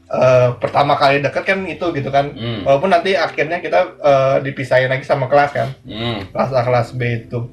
[0.08, 2.32] eh, pertama kali deket kan itu gitu kan.
[2.32, 2.64] Hmm.
[2.64, 5.68] Walaupun nanti akhirnya kita eh, dipisahin lagi sama kelas kan.
[5.84, 6.24] Hmm.
[6.32, 7.44] Kelas A kelas B itu.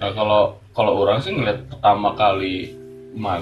[0.00, 2.72] Nah kalau kalau orang sih ngeliat pertama kali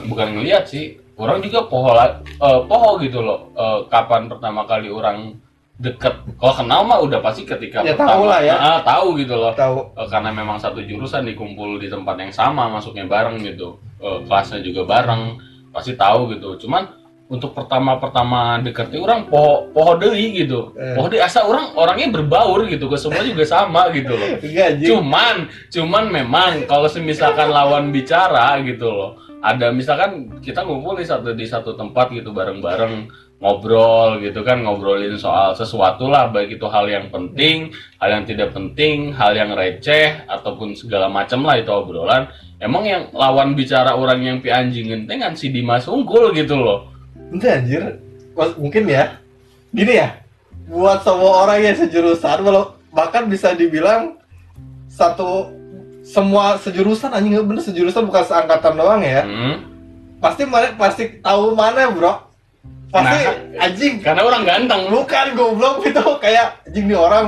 [0.07, 3.51] bukan ngeliat sih orang juga poho eh, poho gitu loh.
[3.55, 5.35] Eh, kapan pertama kali orang
[5.75, 8.11] deket kalau kenal mah udah pasti ketika Ya, pertama.
[8.15, 8.55] tahu lah ya.
[8.55, 9.51] Ah, tahu gitu loh.
[9.59, 9.99] Tahu.
[9.99, 13.79] Eh, karena memang satu jurusan dikumpul di tempat yang sama masuknya bareng gitu.
[13.99, 15.39] Eh, kelasnya juga bareng
[15.75, 16.55] pasti tahu gitu.
[16.67, 16.87] Cuman
[17.25, 20.93] untuk pertama-pertama deketnya orang poho poho deui gitu Eh.
[20.93, 24.85] poho deui asa orang orangnya berbaur gitu ke semua juga sama gitu loh anjing.
[24.85, 29.11] cuman cuman memang kalau semisalkan lawan bicara gitu loh
[29.41, 33.09] ada misalkan kita ngumpul di satu di satu tempat gitu bareng-bareng
[33.41, 37.69] ngobrol gitu kan ngobrolin soal sesuatu lah baik itu hal yang penting
[38.01, 42.25] hal yang tidak penting hal yang receh ataupun segala macam lah itu obrolan
[42.57, 46.94] emang yang lawan bicara orang yang pi anjingin teh kan si Dimas unggul gitu loh
[47.35, 47.83] Enggak anjir.
[48.33, 49.19] Mas- Mungkin ya.
[49.71, 50.09] Gini ya.
[50.65, 54.17] Buat semua orang yang sejurusan walau bahkan bisa dibilang
[54.87, 55.51] satu
[56.01, 59.27] semua sejurusan anjing nggak bener sejurusan bukan seangkatan doang ya.
[59.27, 59.57] Hmm.
[60.23, 62.15] Pasti mana pasti tahu mana, Bro.
[62.89, 63.67] Pasti Nah.
[63.67, 67.27] anjing karena orang ganteng bukan goblok itu kayak anjing nih orang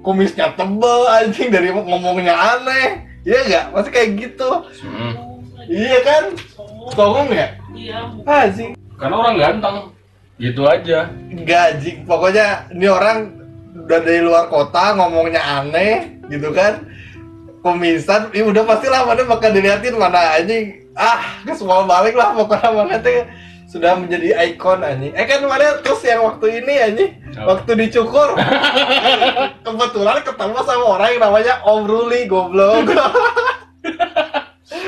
[0.00, 3.04] kumisnya tebel anjing dari ngomongnya aneh.
[3.26, 3.64] Iya enggak?
[3.74, 4.50] Pasti kayak gitu.
[4.86, 5.12] Hmm.
[5.68, 6.24] Iya kan?
[6.96, 7.52] Songong ya?
[7.76, 8.72] Iya, Anjing.
[8.98, 9.76] Karena orang ganteng
[10.38, 13.38] gitu aja Gaji, pokoknya ini orang
[13.88, 16.84] udah dari luar kota ngomongnya aneh gitu kan.
[17.58, 20.86] Kumisan, ini udah pasti lah mana bakal diliatin mana anjing.
[20.94, 23.26] Ah, ke semua balik lah pokoknya mana teh
[23.66, 25.10] sudah menjadi ikon anjing.
[25.16, 27.58] Eh kan mana terus yang waktu ini anjing, Apa?
[27.58, 28.38] waktu dicukur.
[29.66, 32.92] Kebetulan ketemu sama orang yang namanya Om Ruli goblok.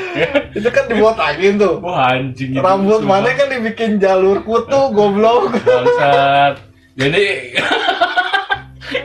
[0.58, 1.74] itu kan dibotakin tuh.
[1.78, 3.20] wah anjing itu, Rambut sumpah.
[3.20, 5.54] mana kan dibikin jalur kutu goblok.
[5.56, 6.54] bangsat
[6.94, 7.24] jadi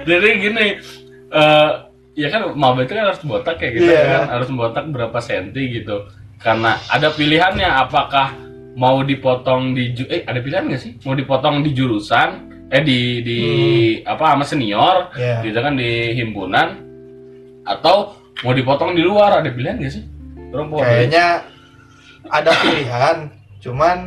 [0.03, 0.67] jadi gini
[1.31, 1.71] eh
[2.15, 4.01] ya kan maba itu kan harus botak ya gitu Iya.
[4.07, 8.31] kan harus botak berapa senti gitu karena ada pilihannya apakah
[8.73, 12.29] mau dipotong di eh ada pilihan nggak sih mau dipotong di jurusan
[12.67, 13.39] eh di di
[14.01, 15.43] apa sama senior Iya.
[15.43, 16.67] gitu kan di himpunan
[17.63, 20.03] atau mau dipotong di luar ada pilihan nggak sih
[20.63, 21.25] Mau Kayaknya
[22.25, 23.17] ada pilihan,
[23.59, 23.97] cuman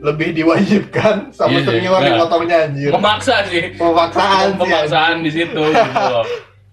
[0.00, 2.08] lebih diwajibkan sama Iya sih, senior iya.
[2.10, 2.90] dipotongnya anjir.
[2.90, 4.56] memaksa sih Pemaksaan sih.
[4.56, 6.16] pemaksaan di situ gitu.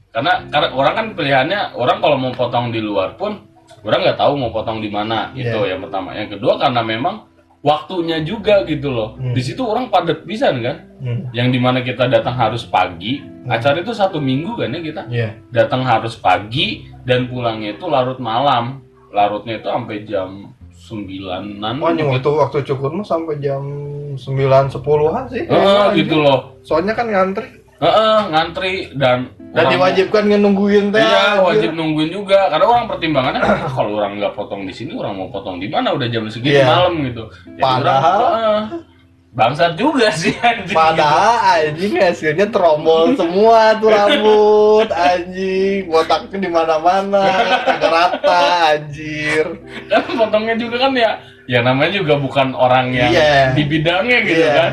[0.10, 3.44] Karena karena orang kan pilihannya orang kalau mau potong di luar pun
[3.84, 5.60] orang nggak tahu mau potong di mana Iya.
[5.68, 6.16] yang pertama.
[6.16, 7.28] Yang kedua karena memang
[7.60, 9.20] waktunya juga gitu loh.
[9.20, 9.36] Hmm.
[9.36, 10.88] Di situ orang padat bisa kan.
[10.98, 13.20] Hmm, Yang di mana kita datang harus pagi.
[13.44, 15.30] Acara itu satu minggu kan ya kita Iya.
[15.52, 18.87] datang harus pagi dan pulangnya itu larut malam.
[19.18, 20.30] Larutnya itu sampai jam
[20.72, 21.74] sembilanan.
[21.76, 23.66] Oh, anjing waktu waktu cukur mah sampai jam
[24.14, 25.42] 9 10-an sih.
[25.42, 25.98] Eh, kayaknya, anjing.
[25.98, 26.40] gitu loh.
[26.62, 30.98] Soalnya kan ngantri Heeh, ngantri dan dan orang- diwajibkan nungguin teh.
[30.98, 35.14] Iya wajib nungguin juga karena orang pertimbangannya "Ah, kalau orang nggak potong di sini orang
[35.14, 36.66] mau potong di mana udah jam segini Iya.
[36.68, 37.24] malam gitu.
[37.48, 38.66] Jadi Padahal- orang, "Ah,
[39.38, 40.74] bangsat juga sih anjing.
[40.74, 47.24] Padahal anjing hasilnya terombol semua tuh rambut anjing botaknya di mana-mana
[47.78, 48.42] rata
[48.74, 49.46] anjir.
[49.86, 53.54] Kan potongnya juga kan ya ya namanya juga bukan orang yang Iya.
[53.54, 54.54] di bidangnya gitu Iya.
[54.58, 54.72] kan.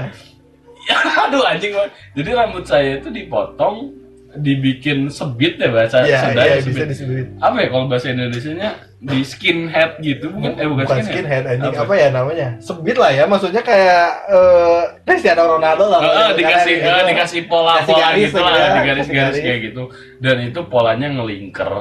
[0.85, 0.97] Ya,
[1.29, 1.73] aduh anjing.
[2.17, 3.93] Jadi rambut saya itu dipotong
[4.35, 6.89] dibikin sebit ya bahasa iya Sunda iya ya, bisa sebit.
[6.91, 8.71] disebut Apa ya kalau bahasa Indonesianya
[9.05, 10.57] di skinhead gitu bukan?
[10.57, 11.45] Eh bukan, bukan skinhead.
[11.45, 11.77] anjing.
[11.77, 11.85] Apa?
[11.85, 11.95] apa?
[12.01, 12.49] ya namanya?
[12.57, 16.01] Sebit lah ya maksudnya kayak eh Cristiano Ronaldo lah.
[16.01, 16.89] Kan, dikasih gitu.
[16.89, 19.43] eh, dikasih pola pola garis gitu lah ya, digaris garis garis.
[19.45, 19.83] kayak gitu.
[20.25, 21.73] Dan itu polanya ngelingker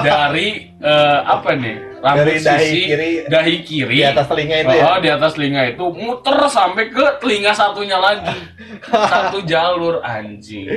[0.00, 3.10] dari eh, apa nih rambut dari dahi sisi kiri.
[3.28, 3.96] dahi kiri.
[4.00, 4.84] Di atas telinga itu ya?
[4.84, 8.36] Oh, di atas telinga itu muter sampai ke telinga satunya lagi.
[8.84, 10.68] Satu jalur anjing.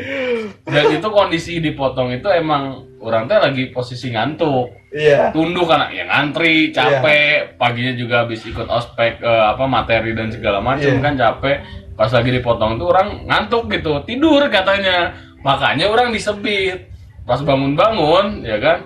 [0.64, 4.90] Dan itu kondisi dipotong itu emang orang teh lagi posisi ngantuk.
[4.90, 5.30] Iya.
[5.36, 7.56] Tunduk karena ya ngantri capek.
[7.56, 11.04] Paginya juga habis ikut ospek eh, apa materi dan segala macam Iya.
[11.04, 11.58] kan capek.
[11.94, 15.14] Pas lagi dipotong tuh orang ngantuk gitu tidur katanya.
[15.42, 16.90] Makanya orang disebit.
[17.28, 18.78] Pas bangun-bangun ya kan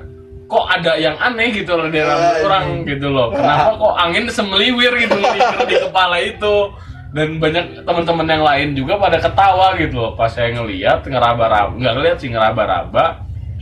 [0.51, 2.43] kok ada yang aneh gitu loh di rambut Anjing.
[2.43, 3.27] orang gitu loh.
[3.31, 5.39] Kenapa kok angin semeliwir gitu loh di,
[5.71, 6.55] di kepala itu?
[7.11, 10.11] Dan banyak teman-teman yang lain juga pada ketawa gitu loh.
[10.15, 13.05] Pas saya ngeliat ngeraba-raba nggak ngeliat sih ngeraba-raba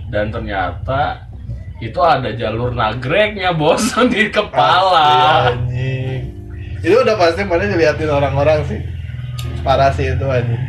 [0.09, 1.29] dan ternyata
[1.79, 6.35] itu ada jalur nagreknya bos di kepala anjing
[6.83, 8.79] itu udah pasti pada diliatin orang-orang sih
[9.63, 10.59] parah sih itu anjing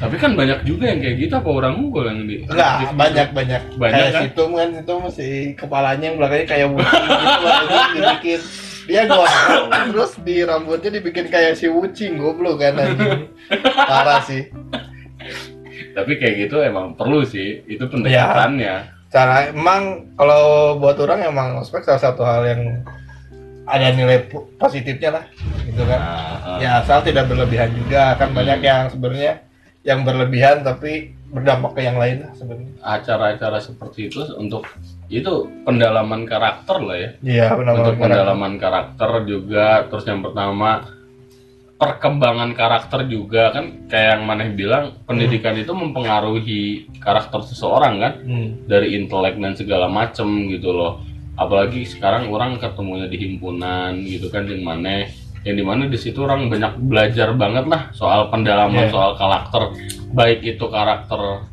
[0.00, 3.62] tapi kan banyak juga yang kayak gitu apa orang Google yang di Enggak, banyak banyak.
[3.76, 4.22] Banyak, kayak kan?
[4.24, 8.40] situ kan itu masih kepalanya yang belakangnya kayak Wuci gitu anjing, dibikin
[8.88, 13.28] dia gondrong terus di rambutnya dibikin kayak si Wuci goblok kan anjing.
[13.76, 14.48] Parah sih.
[16.00, 18.74] Tapi kayak gitu emang perlu sih itu pendekatannya.
[19.10, 22.62] Cara emang kalau buat orang emang ospek salah satu hal yang
[23.66, 25.24] ada nilai po- positifnya lah
[25.62, 25.98] gitu kan.
[25.98, 28.14] Nah, Ya asal tidak berlebihan juga.
[28.14, 29.42] Kan banyak yang sebenarnya
[29.80, 32.70] yang berlebihan tapi berdampak ke yang lain lah sebenarnya.
[32.82, 34.66] acara-acara seperti itu untuk
[35.06, 35.32] itu
[35.62, 37.10] pendalaman karakter lah ya.
[37.22, 39.86] Iya benar untuk pendalaman karakter juga.
[39.86, 40.84] Terus yang pertama
[41.80, 48.12] perkembangan karakter juga kan kayak yang maneh bilang pendidikan itu mempengaruhi karakter seseorang kan?
[48.20, 48.48] Hmm.
[48.68, 51.00] dari intelek dan segala macem gitu loh.
[51.40, 55.08] Apalagi sekarang orang ketemunya di himpunan gitu kan yang mana
[55.40, 58.92] yang di mana di situ orang banyak belajar banget lah soal pendalaman Iya.
[58.92, 59.62] soal karakter.
[60.12, 61.48] Baik itu karakter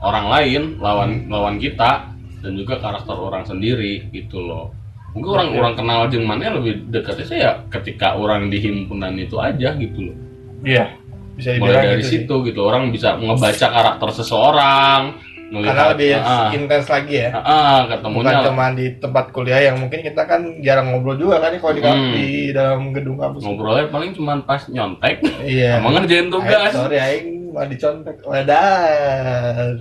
[0.00, 4.72] orang lain lawan lawan kita dan juga karakter orang sendiri gitu loh
[5.16, 9.34] mungkin orang orang kenal jeng mana lebih dekatnya saya ya ketika orang di himpunan itu
[9.36, 10.16] aja gitu loh
[10.58, 10.92] Iya,
[11.32, 12.18] bisa mulai dari gitu sih.
[12.22, 15.02] situ gitu orang bisa ngebaca karakter seseorang
[15.46, 17.30] Karena lebih ah, intens lagi ya.
[17.30, 21.48] ah, Bukan ketemunya cuma di tempat kuliah yang mungkin kita kan jarang ngobrol juga kan
[21.48, 22.10] nih kalau di, Hmm.
[22.10, 23.40] di dalam gedung kampus.
[23.40, 25.78] ngobrolnya paling cuma pas nyontek Iya.
[25.78, 28.20] sama ngerjain tugas sorry aing mau dicontek.
[28.20, 29.72] Wadah.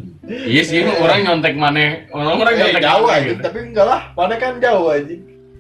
[0.48, 3.42] iya sih orang nyontek mana orang orang Eh, nyontek jauh aja, gitu.
[3.44, 4.02] tapi enggak lah.
[4.16, 5.16] Mana kan jauh aja.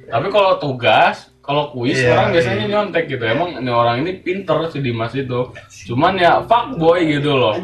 [0.05, 2.71] tapi kalau tugas kalau kuis Iya, orang biasanya iya.
[2.71, 5.49] nyontek gitu emang ini orang ini pinter si Dimas itu
[5.85, 7.57] cuman ya fuck boy gitu loh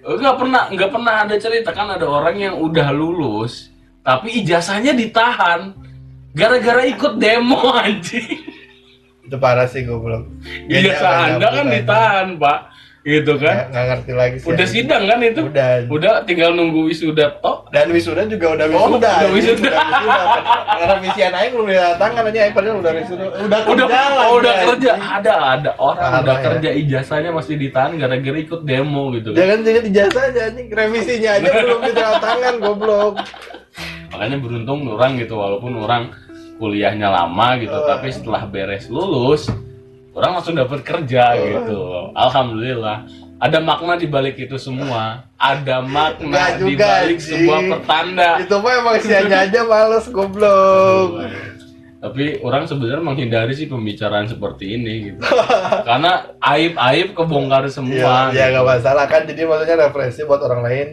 [0.00, 5.74] nggak pernah nggak pernah ada cerita kan ada orang yang udah lulus tapi ijazahnya ditahan
[6.32, 8.46] gara-gara ikut demo anjing
[9.20, 10.22] Itu parah sih goblok.
[10.64, 12.58] ijazah anda kan ditahan pak
[13.06, 14.50] gitu kan nggak ngerti lagi sih.
[14.50, 15.86] udah sidang kan itu Udah.
[15.86, 18.98] udah tinggal nunggu wisuda toh Dan wisuda juga udah Oh, wisuda.
[18.98, 19.32] udah anjing.
[19.32, 19.68] wisuda.
[19.68, 20.22] Udah wisuda.
[20.76, 23.24] Karena misian aing belum ditangan aja padahal udah wisuda.
[23.38, 26.42] Udah udah kerja oh, udah kerja ada ada orang Ada, udah ya.
[26.44, 29.38] kerja ijazahnya masih ditahan gara-gara ikut demo gitu kan.
[29.38, 33.14] Jangan jangan ijazah aja anjing revisinya aja belum ditangan goblok.
[34.08, 36.02] makanya beruntung orang gitu walaupun orang
[36.56, 37.84] kuliahnya lama gitu Oh.
[37.84, 39.46] tapi setelah beres lulus
[40.16, 41.44] orang langsung dapat kerja Oh.
[41.44, 41.80] gitu
[42.16, 43.04] alhamdulillah
[43.36, 48.96] ada makna di balik itu semua ada makna di balik sebuah pertanda Itu mah emang
[48.98, 51.20] sianya aja males goblok.
[51.96, 55.20] tapi orang sebenarnya menghindari sih pembicaraan seperti ini gitu
[55.88, 58.52] karena aib aib kebongkar Iya, semua ya gitu.
[58.52, 59.22] nggak masalah kan.
[59.24, 60.88] Jadi maksudnya referensi buat orang lain.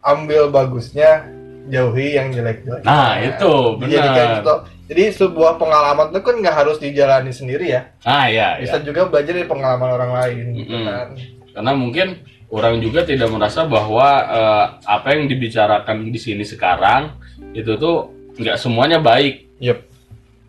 [0.00, 1.26] Ambil bagusnya,
[1.68, 2.82] jauhi yang jelek-jelek.
[2.82, 4.58] nah itu Dijadikan benar contoh.
[4.92, 7.82] Jadi sebuah pengalaman itu kan nggak harus dijalani sendiri ya.
[8.02, 8.66] ah ya, ya.
[8.66, 10.84] Bisa juga belajar dari pengalaman orang lain gitu Mm-mm.
[10.84, 11.08] kan.
[11.52, 12.06] karena mungkin
[12.52, 17.16] orang juga tidak merasa bahwa eh, apa yang dibicarakan di sini sekarang
[17.52, 19.78] itu tuh nggak semuanya baik Yep.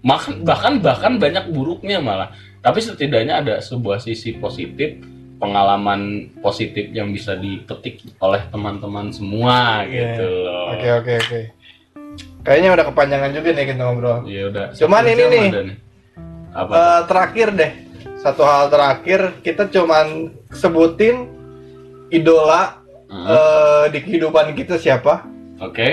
[0.01, 4.99] bahkan bahkan bahkan banyak buruknya malah tapi setidaknya ada sebuah sisi positif
[5.43, 6.01] pengalaman
[6.39, 10.15] positif yang bisa dipetik oleh teman-teman semua Iya.
[10.15, 11.39] gitu loh Oke oke oke.
[12.41, 14.19] Kayaknya udah kepanjangan juga nih kita ngobrol.
[14.25, 15.47] ya udah Cuman ini nih.
[16.51, 16.77] apa tuh?
[16.77, 17.71] Eh, terakhir deh,
[18.17, 20.07] satu hal terakhir kita cuman
[20.49, 21.27] sebutin
[22.09, 23.27] idola Heeh.
[23.27, 25.23] eh, di kehidupan kita siapa.
[25.57, 25.89] oke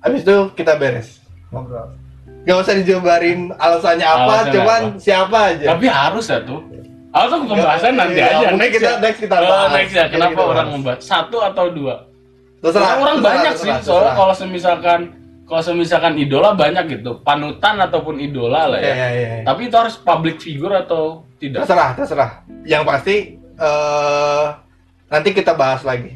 [0.00, 1.92] Habis itu kita beres ngobrol.
[2.40, 4.96] Gak usah dijabarin alasannya apa, Alasannya cuman apa?
[4.98, 5.66] siapa aja.
[5.68, 6.60] tapi harus ya tuh
[7.12, 8.96] tuh pembahasan Iya, nanti iya, aja next kita- ya.
[9.00, 9.70] next kita Oh, bahas.
[9.72, 11.94] next ya Next kenapa orang membahas satu atau dua
[12.60, 12.84] Terserah.
[12.84, 15.00] orang, orang terserah, banyak terserah, sih soalnya kalau semisalkan
[15.42, 19.42] kalau semisalkan idola banyak gitu panutan ataupun idola lah Iya, ya iya, iya.
[19.42, 22.30] tapi itu harus public figure atau tidak Terserah, terserah.
[22.62, 23.16] Yang pasti
[23.56, 24.46] eh
[25.08, 26.14] nanti kita bahas lagi.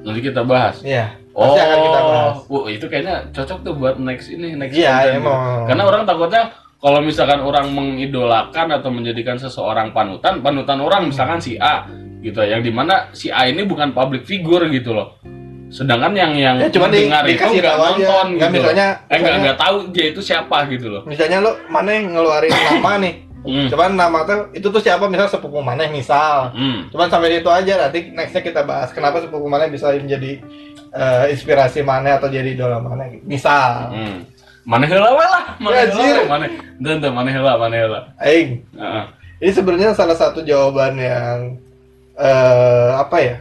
[0.00, 1.14] nanti kita bahas Iya.
[1.30, 2.36] oh akan kita bahas.
[2.44, 5.66] Wah, itu kayaknya cocok tuh buat next ini next Iya, emang.
[5.66, 6.42] karena orang takutnya
[6.82, 11.86] kalau misalkan orang mengidolakan atau menjadikan seseorang panutan panutan orang misalkan si A
[12.20, 15.14] gitu yang di mana si A ini bukan public figure gitu loh
[15.68, 17.80] sedangkan yang yang Ya, cuman di- dengar itu dikasih nggak aja.
[17.80, 18.52] nonton Nggak, gitu loh.
[18.68, 22.52] misalnya- eh nggak nggak tahu dia itu siapa gitu loh Misalnya lo mana yang ngeluarin
[22.68, 23.14] nama nih.
[23.42, 23.66] Hmm.
[23.66, 26.52] Cuman nama tuh itu tuh siapa misal sepupu mana misal.
[26.52, 26.86] Hmm.
[26.88, 30.38] Cuman sampai itu aja nanti nextnya kita bahas kenapa sepupu mana bisa menjadi
[30.92, 33.24] eh, inspirasi mana atau jadi idola mana gitu.
[33.24, 33.90] Misal.
[33.90, 34.18] Hmm.
[34.62, 36.46] Mana heula we lah, mana we, mana.
[36.78, 38.00] Dan mana heula, mana heula.
[38.22, 38.62] Aing.
[38.78, 39.04] Heeh.
[39.42, 41.58] Ini sebenarnya salah satu jawaban yang
[42.14, 43.36] eh apa ya?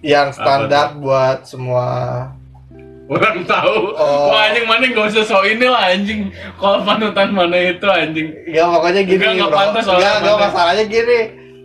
[0.00, 1.88] Yang standar buat semua
[3.04, 3.92] Orang tahu.
[4.00, 4.32] Oh.
[4.32, 6.32] Wah anjing mana gak usah so ini lah anjing.
[6.56, 8.32] Kalau panutan mana itu anjing.
[8.48, 9.58] Ya pokoknya gini Enggak, enggak bro.
[9.60, 10.40] pantas enggak pantas.
[10.48, 11.18] masalahnya gini.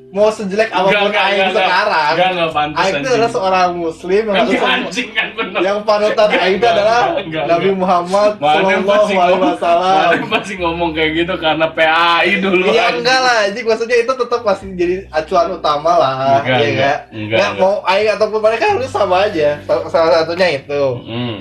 [0.10, 2.10] Mau sejelek apa pun Enggak, Aing enggak, sekarang.
[2.18, 5.60] Enggak, enggak pantas, Aing itu adalah seorang muslim yang, anjing kan bener.
[5.62, 7.68] yang panutan Aing itu adalah Enggak, Nabi.
[7.78, 10.10] Muhammad Sallallahu Alaihi ngomong, Wasallam.
[10.34, 12.66] pasti ngomong kayak gitu karena PAI dulu.
[12.66, 16.98] Iya enggak lah, jadi maksudnya itu tetap pasti jadi acuan utama lah, Enggak, iya enggak.
[17.14, 17.50] enggak?
[17.62, 19.62] Mau Aing ataupun mereka harus sama aja.
[19.70, 20.84] Salah satunya itu.
[21.06, 21.38] Hmm.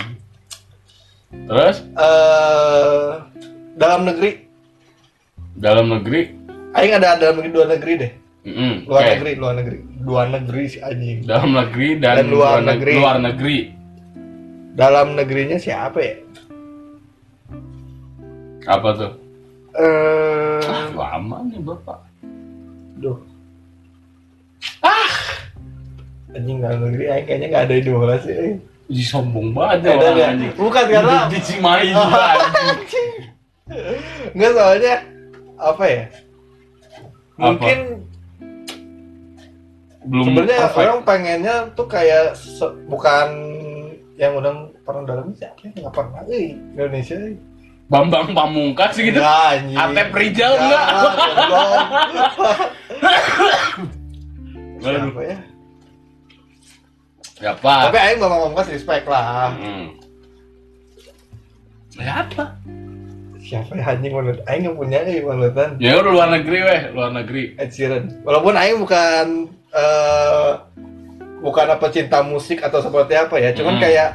[1.48, 3.08] Terus eh
[3.76, 4.44] dalam negeri,
[5.56, 6.36] dalam negeri,
[6.76, 8.12] Aing ada dalam negeri dua negeri deh.
[8.50, 9.10] Mm, Luar oke.
[9.12, 11.18] negeri, luar negeri, dua negeri si anjing.
[11.22, 12.92] dalam negeri dan, Dan luar neg- negeri.
[12.94, 13.58] luar negeri.
[14.72, 16.14] Dalam negerinya siapa ya?
[18.64, 19.12] Apa tuh?
[19.74, 21.98] Eh, Ah, lama nih bapak.
[22.96, 23.14] duh.
[24.80, 25.12] Ah,
[26.30, 28.58] anjing dalam negeri Aing kayaknya nggak ada idola sih.
[28.88, 30.52] Ih, sombong banget ya orang anjing.
[30.54, 33.10] Bukan karena di Cimahi juga anjing.
[34.32, 34.94] Enggak soalnya
[35.56, 36.04] apa ya?
[37.36, 37.66] Apa?
[40.08, 42.32] Belum sebenarnya orang pengennya tuh kayak
[42.88, 43.28] bukan
[44.16, 44.52] yang udah
[44.82, 45.70] pernah dalam siapa ya?
[45.76, 47.16] Nggak pernah, eh Indonesia.
[47.16, 47.36] eh.
[47.88, 49.16] Bambang Pamungkas gitu.
[49.16, 50.84] Atep Rijal enggak?
[50.92, 51.76] goblok.
[54.84, 55.00] Waduh.
[55.08, 55.38] Siapa ya?
[57.38, 57.74] Siapa?
[57.88, 59.56] Tapi Aing Bang Pamungkas respect lah.
[59.56, 59.96] Hmm.
[61.88, 62.44] Siapa?
[63.40, 67.10] Siapa ya anjing menurut Aing yang punya eh manutan Ya udah luar negeri weh, luar
[67.16, 67.56] negeri.
[67.56, 68.20] Ed Sheeran.
[68.20, 69.26] Walaupun Aing bukan
[69.70, 70.50] eh
[71.38, 73.82] bukan apa cinta musik atau seperti apa ya, cuman Hmm.
[73.82, 74.08] kayak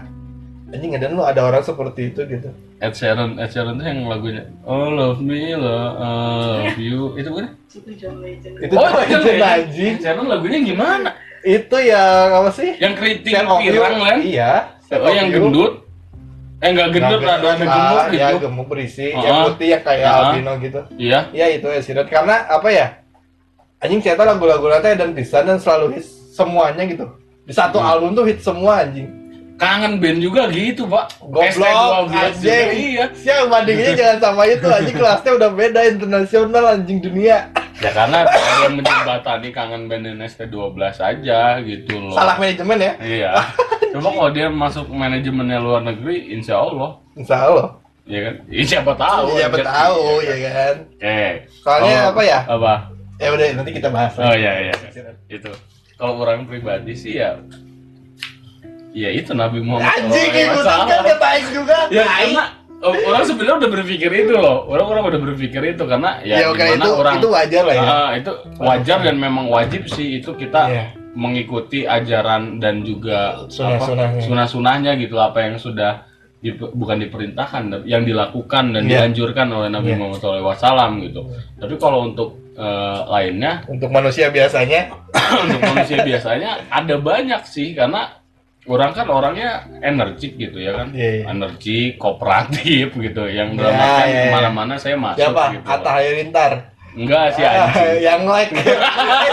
[0.69, 2.49] anjing dan lu ada orang seperti itu gitu.
[2.77, 7.13] Ed Sheeran Ed Sheeran tuh yang lagunya Oh love me love you.
[7.15, 7.53] Itu bukan?
[7.69, 8.59] Itu John Legend.
[8.59, 9.17] itu oh ya
[9.61, 9.93] anjing.
[9.95, 11.09] Ed Sheeran lagunya gimana?
[11.39, 12.75] Itu yang apa sih?
[12.75, 13.71] Yang keriting You.
[13.71, 14.51] pirang kan iya.
[14.83, 15.45] Shape oh yang You.
[15.45, 15.73] gendut?
[16.57, 18.17] Eh nggak gendut Nggak rada ada gendut, gemuk ah, gitu.
[18.17, 19.07] ya gemuk berisi.
[19.11, 19.21] Ah.
[19.21, 20.17] yang putih yang kayak Ah.
[20.25, 20.81] albino gitu.
[20.97, 21.19] Iya.
[21.29, 22.87] Iya itu ya Sirat karena apa ya
[23.83, 27.05] anjing ternyata lagu-lagu nanti dan bisa dan selalu hits semuanya gitu?
[27.43, 27.89] Di satu Hmm.
[27.91, 29.11] album tuh hit semua anjing.
[29.53, 31.13] Kangen band juga gitu pak.
[31.21, 32.67] Goblok ST12 juga, anjing.
[32.73, 33.05] iya.
[33.13, 34.95] Siapa bandinginnya jangan sama itu anjing.
[34.97, 37.37] Kelasnya udah beda internasional anjing dunia.
[37.77, 38.23] Ya karena
[38.63, 42.15] yang menjembatani kangen band ST12 aja gitu loh.
[42.15, 42.93] Salah manajemen ya?
[42.97, 43.31] Iya.
[43.93, 46.97] Coba kalau dia masuk manajemennya luar negeri insya Allah.
[47.13, 47.67] Insya Allah.
[48.03, 48.35] Ya kan?
[48.49, 49.65] Ya, siapa tahu siapa kan?
[49.69, 50.75] tahu ya kan?
[50.91, 51.23] Oke
[51.63, 52.39] soalnya apa ya?
[52.43, 52.73] Apa
[53.23, 54.75] ya udah nanti kita bahas oh iya iya.
[55.27, 55.49] Itu.
[55.95, 57.39] Kalau orang pribadi sih ya
[58.93, 61.77] ya itu Nabi Muhammad anjing ikutan kan baik juga.
[61.89, 62.43] Ya karena
[62.83, 64.67] orang sebenarnya udah berpikir itu loh.
[64.67, 67.83] Orang orang udah berpikir itu karena ya, ya, gimana itu orang itu wajar lah ya.
[67.83, 70.19] Ah, itu wajar dan memang wajib sih.
[70.19, 70.85] Itu kita Iya.
[71.13, 74.19] mengikuti ajaran dan juga Sunah-sunahnya.
[74.19, 76.03] apa, sunah-sunahnya gitu apa yang sudah
[76.37, 79.07] di- bukan diperintahkan yang dilakukan dan Iya.
[79.07, 79.97] dianjurkan oleh Nabi Iya.
[79.97, 81.21] Muhammad SAW gitu.
[81.55, 83.61] Tapi kalau untuk eh, lainnya.
[83.73, 84.93] Untuk manusia biasanya.
[85.13, 88.21] Untuk manusia biasanya ada banyak sih karena
[88.63, 89.49] orang kan orangnya
[89.79, 90.87] energik gitu ya kan.
[90.91, 91.23] Iya, iya.
[91.27, 93.23] energik kooperatif gitu.
[93.25, 94.23] Yang dalam Ya, artian ya, ya.
[94.23, 95.43] ke mana-mana saya masuk siapa?
[95.51, 95.65] gitu.
[95.65, 96.53] Atta Halilintar
[96.93, 97.97] enggak sih Ah, anjing.
[98.07, 98.53] yang like.
[98.53, 98.77] Eh,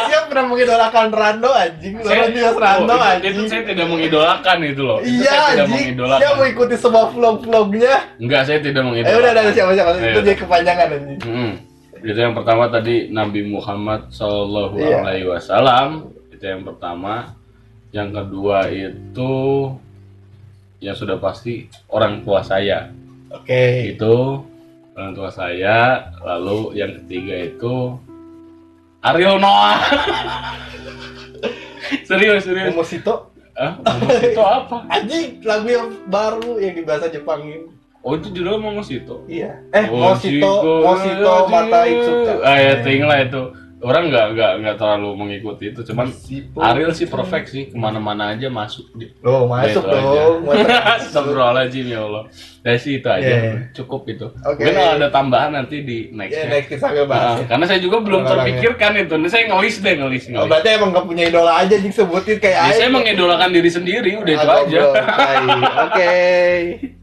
[0.09, 1.93] siapa pernah mengidolakan Rando anjing?
[2.01, 3.31] Saya, Laurentius Rando itu, anjing.
[3.31, 4.99] itu saya tidak mengidolakan itu loh.
[4.99, 5.69] Itu iya saya anjing.
[5.69, 6.19] mengidolakan.
[6.19, 7.95] Dia mengikuti semua vlog-vlognya?
[8.17, 10.09] Enggak saya tidak eh mengidolakan udah ada siapa-siapa Iya.
[10.09, 11.21] itu jadi kepanjangan anjing.
[11.21, 11.53] Hmm.
[12.01, 15.05] Itu yang pertama tadi Nabi Muhammad Shallallahu Iya.
[15.05, 15.89] Alaihi Wasallam
[16.33, 17.37] itu yang pertama.
[17.91, 19.33] Yang kedua itu
[20.79, 22.89] yang sudah pasti orang tua saya
[23.29, 24.15] oke itu
[24.95, 26.09] orang tua saya.
[26.23, 27.99] Lalu yang ketiga itu
[29.01, 29.81] Ariel Noah.
[32.09, 32.73] serius serius.
[32.73, 33.29] Momosito
[33.61, 34.77] Ah, Momo itu apa?
[34.95, 37.69] anjing lagu yang baru yang di bahasa Jepangin
[38.01, 39.23] Oh itu judulnya Momosito.
[39.27, 41.49] iya eh Oh, Mosito Chico, Mosito Chico.
[41.49, 43.43] Mata Itsuka Ah ya, tinggal lah itu.
[43.81, 46.61] Orang nggak nggak nggak terlalu mengikuti itu, cuman Mosito.
[46.61, 50.45] Ariel sih perfect sih ke mana-mana aja masuk di Loh, masuk Itu dong.
[51.01, 52.29] Astagfirullahaladzim ya Allah
[52.59, 53.73] Dari sih itu aja Iya.
[53.73, 54.61] cukup itu Oke.
[54.61, 57.25] Mungkin ada tambahan nanti di next Ya, next kita akan bahas.
[57.27, 57.45] Ah, ya.
[57.47, 58.45] Karena saya juga belum Orang-orangnya.
[58.53, 60.49] terpikirkan itu Ini saya ngelis deh ngelis, Oh, ngelis.
[60.51, 62.73] berarti emang gak punya idola aja jing sebutin kayak Ya.
[62.75, 64.95] Saya mengidolakan diri sendiri udah itu Ah, aja goblok.
[65.01, 65.45] Tai.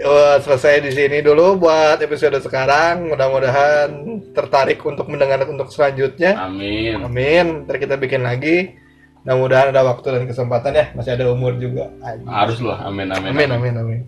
[0.00, 3.12] Wah, selesai di sini dulu buat episode sekarang.
[3.12, 3.88] Mudah-mudahan
[4.32, 6.40] tertarik untuk mendengar untuk selanjutnya.
[6.40, 7.68] Amin Amin.
[7.68, 8.80] Ntar kita bikin lagi.
[9.22, 10.86] Mudah-mudahan ada waktu dan kesempatan ya.
[10.96, 11.92] Masih ada umur juga.
[12.24, 14.00] Harus loh amin amin Amin, amin, amin.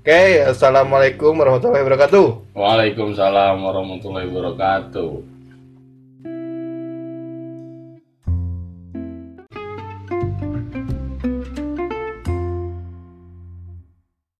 [0.00, 2.56] Oke, assalamualaikum warahmatullahi wabarakatuh.
[2.56, 5.39] Waalaikumsalam warahmatullahi wabarakatuh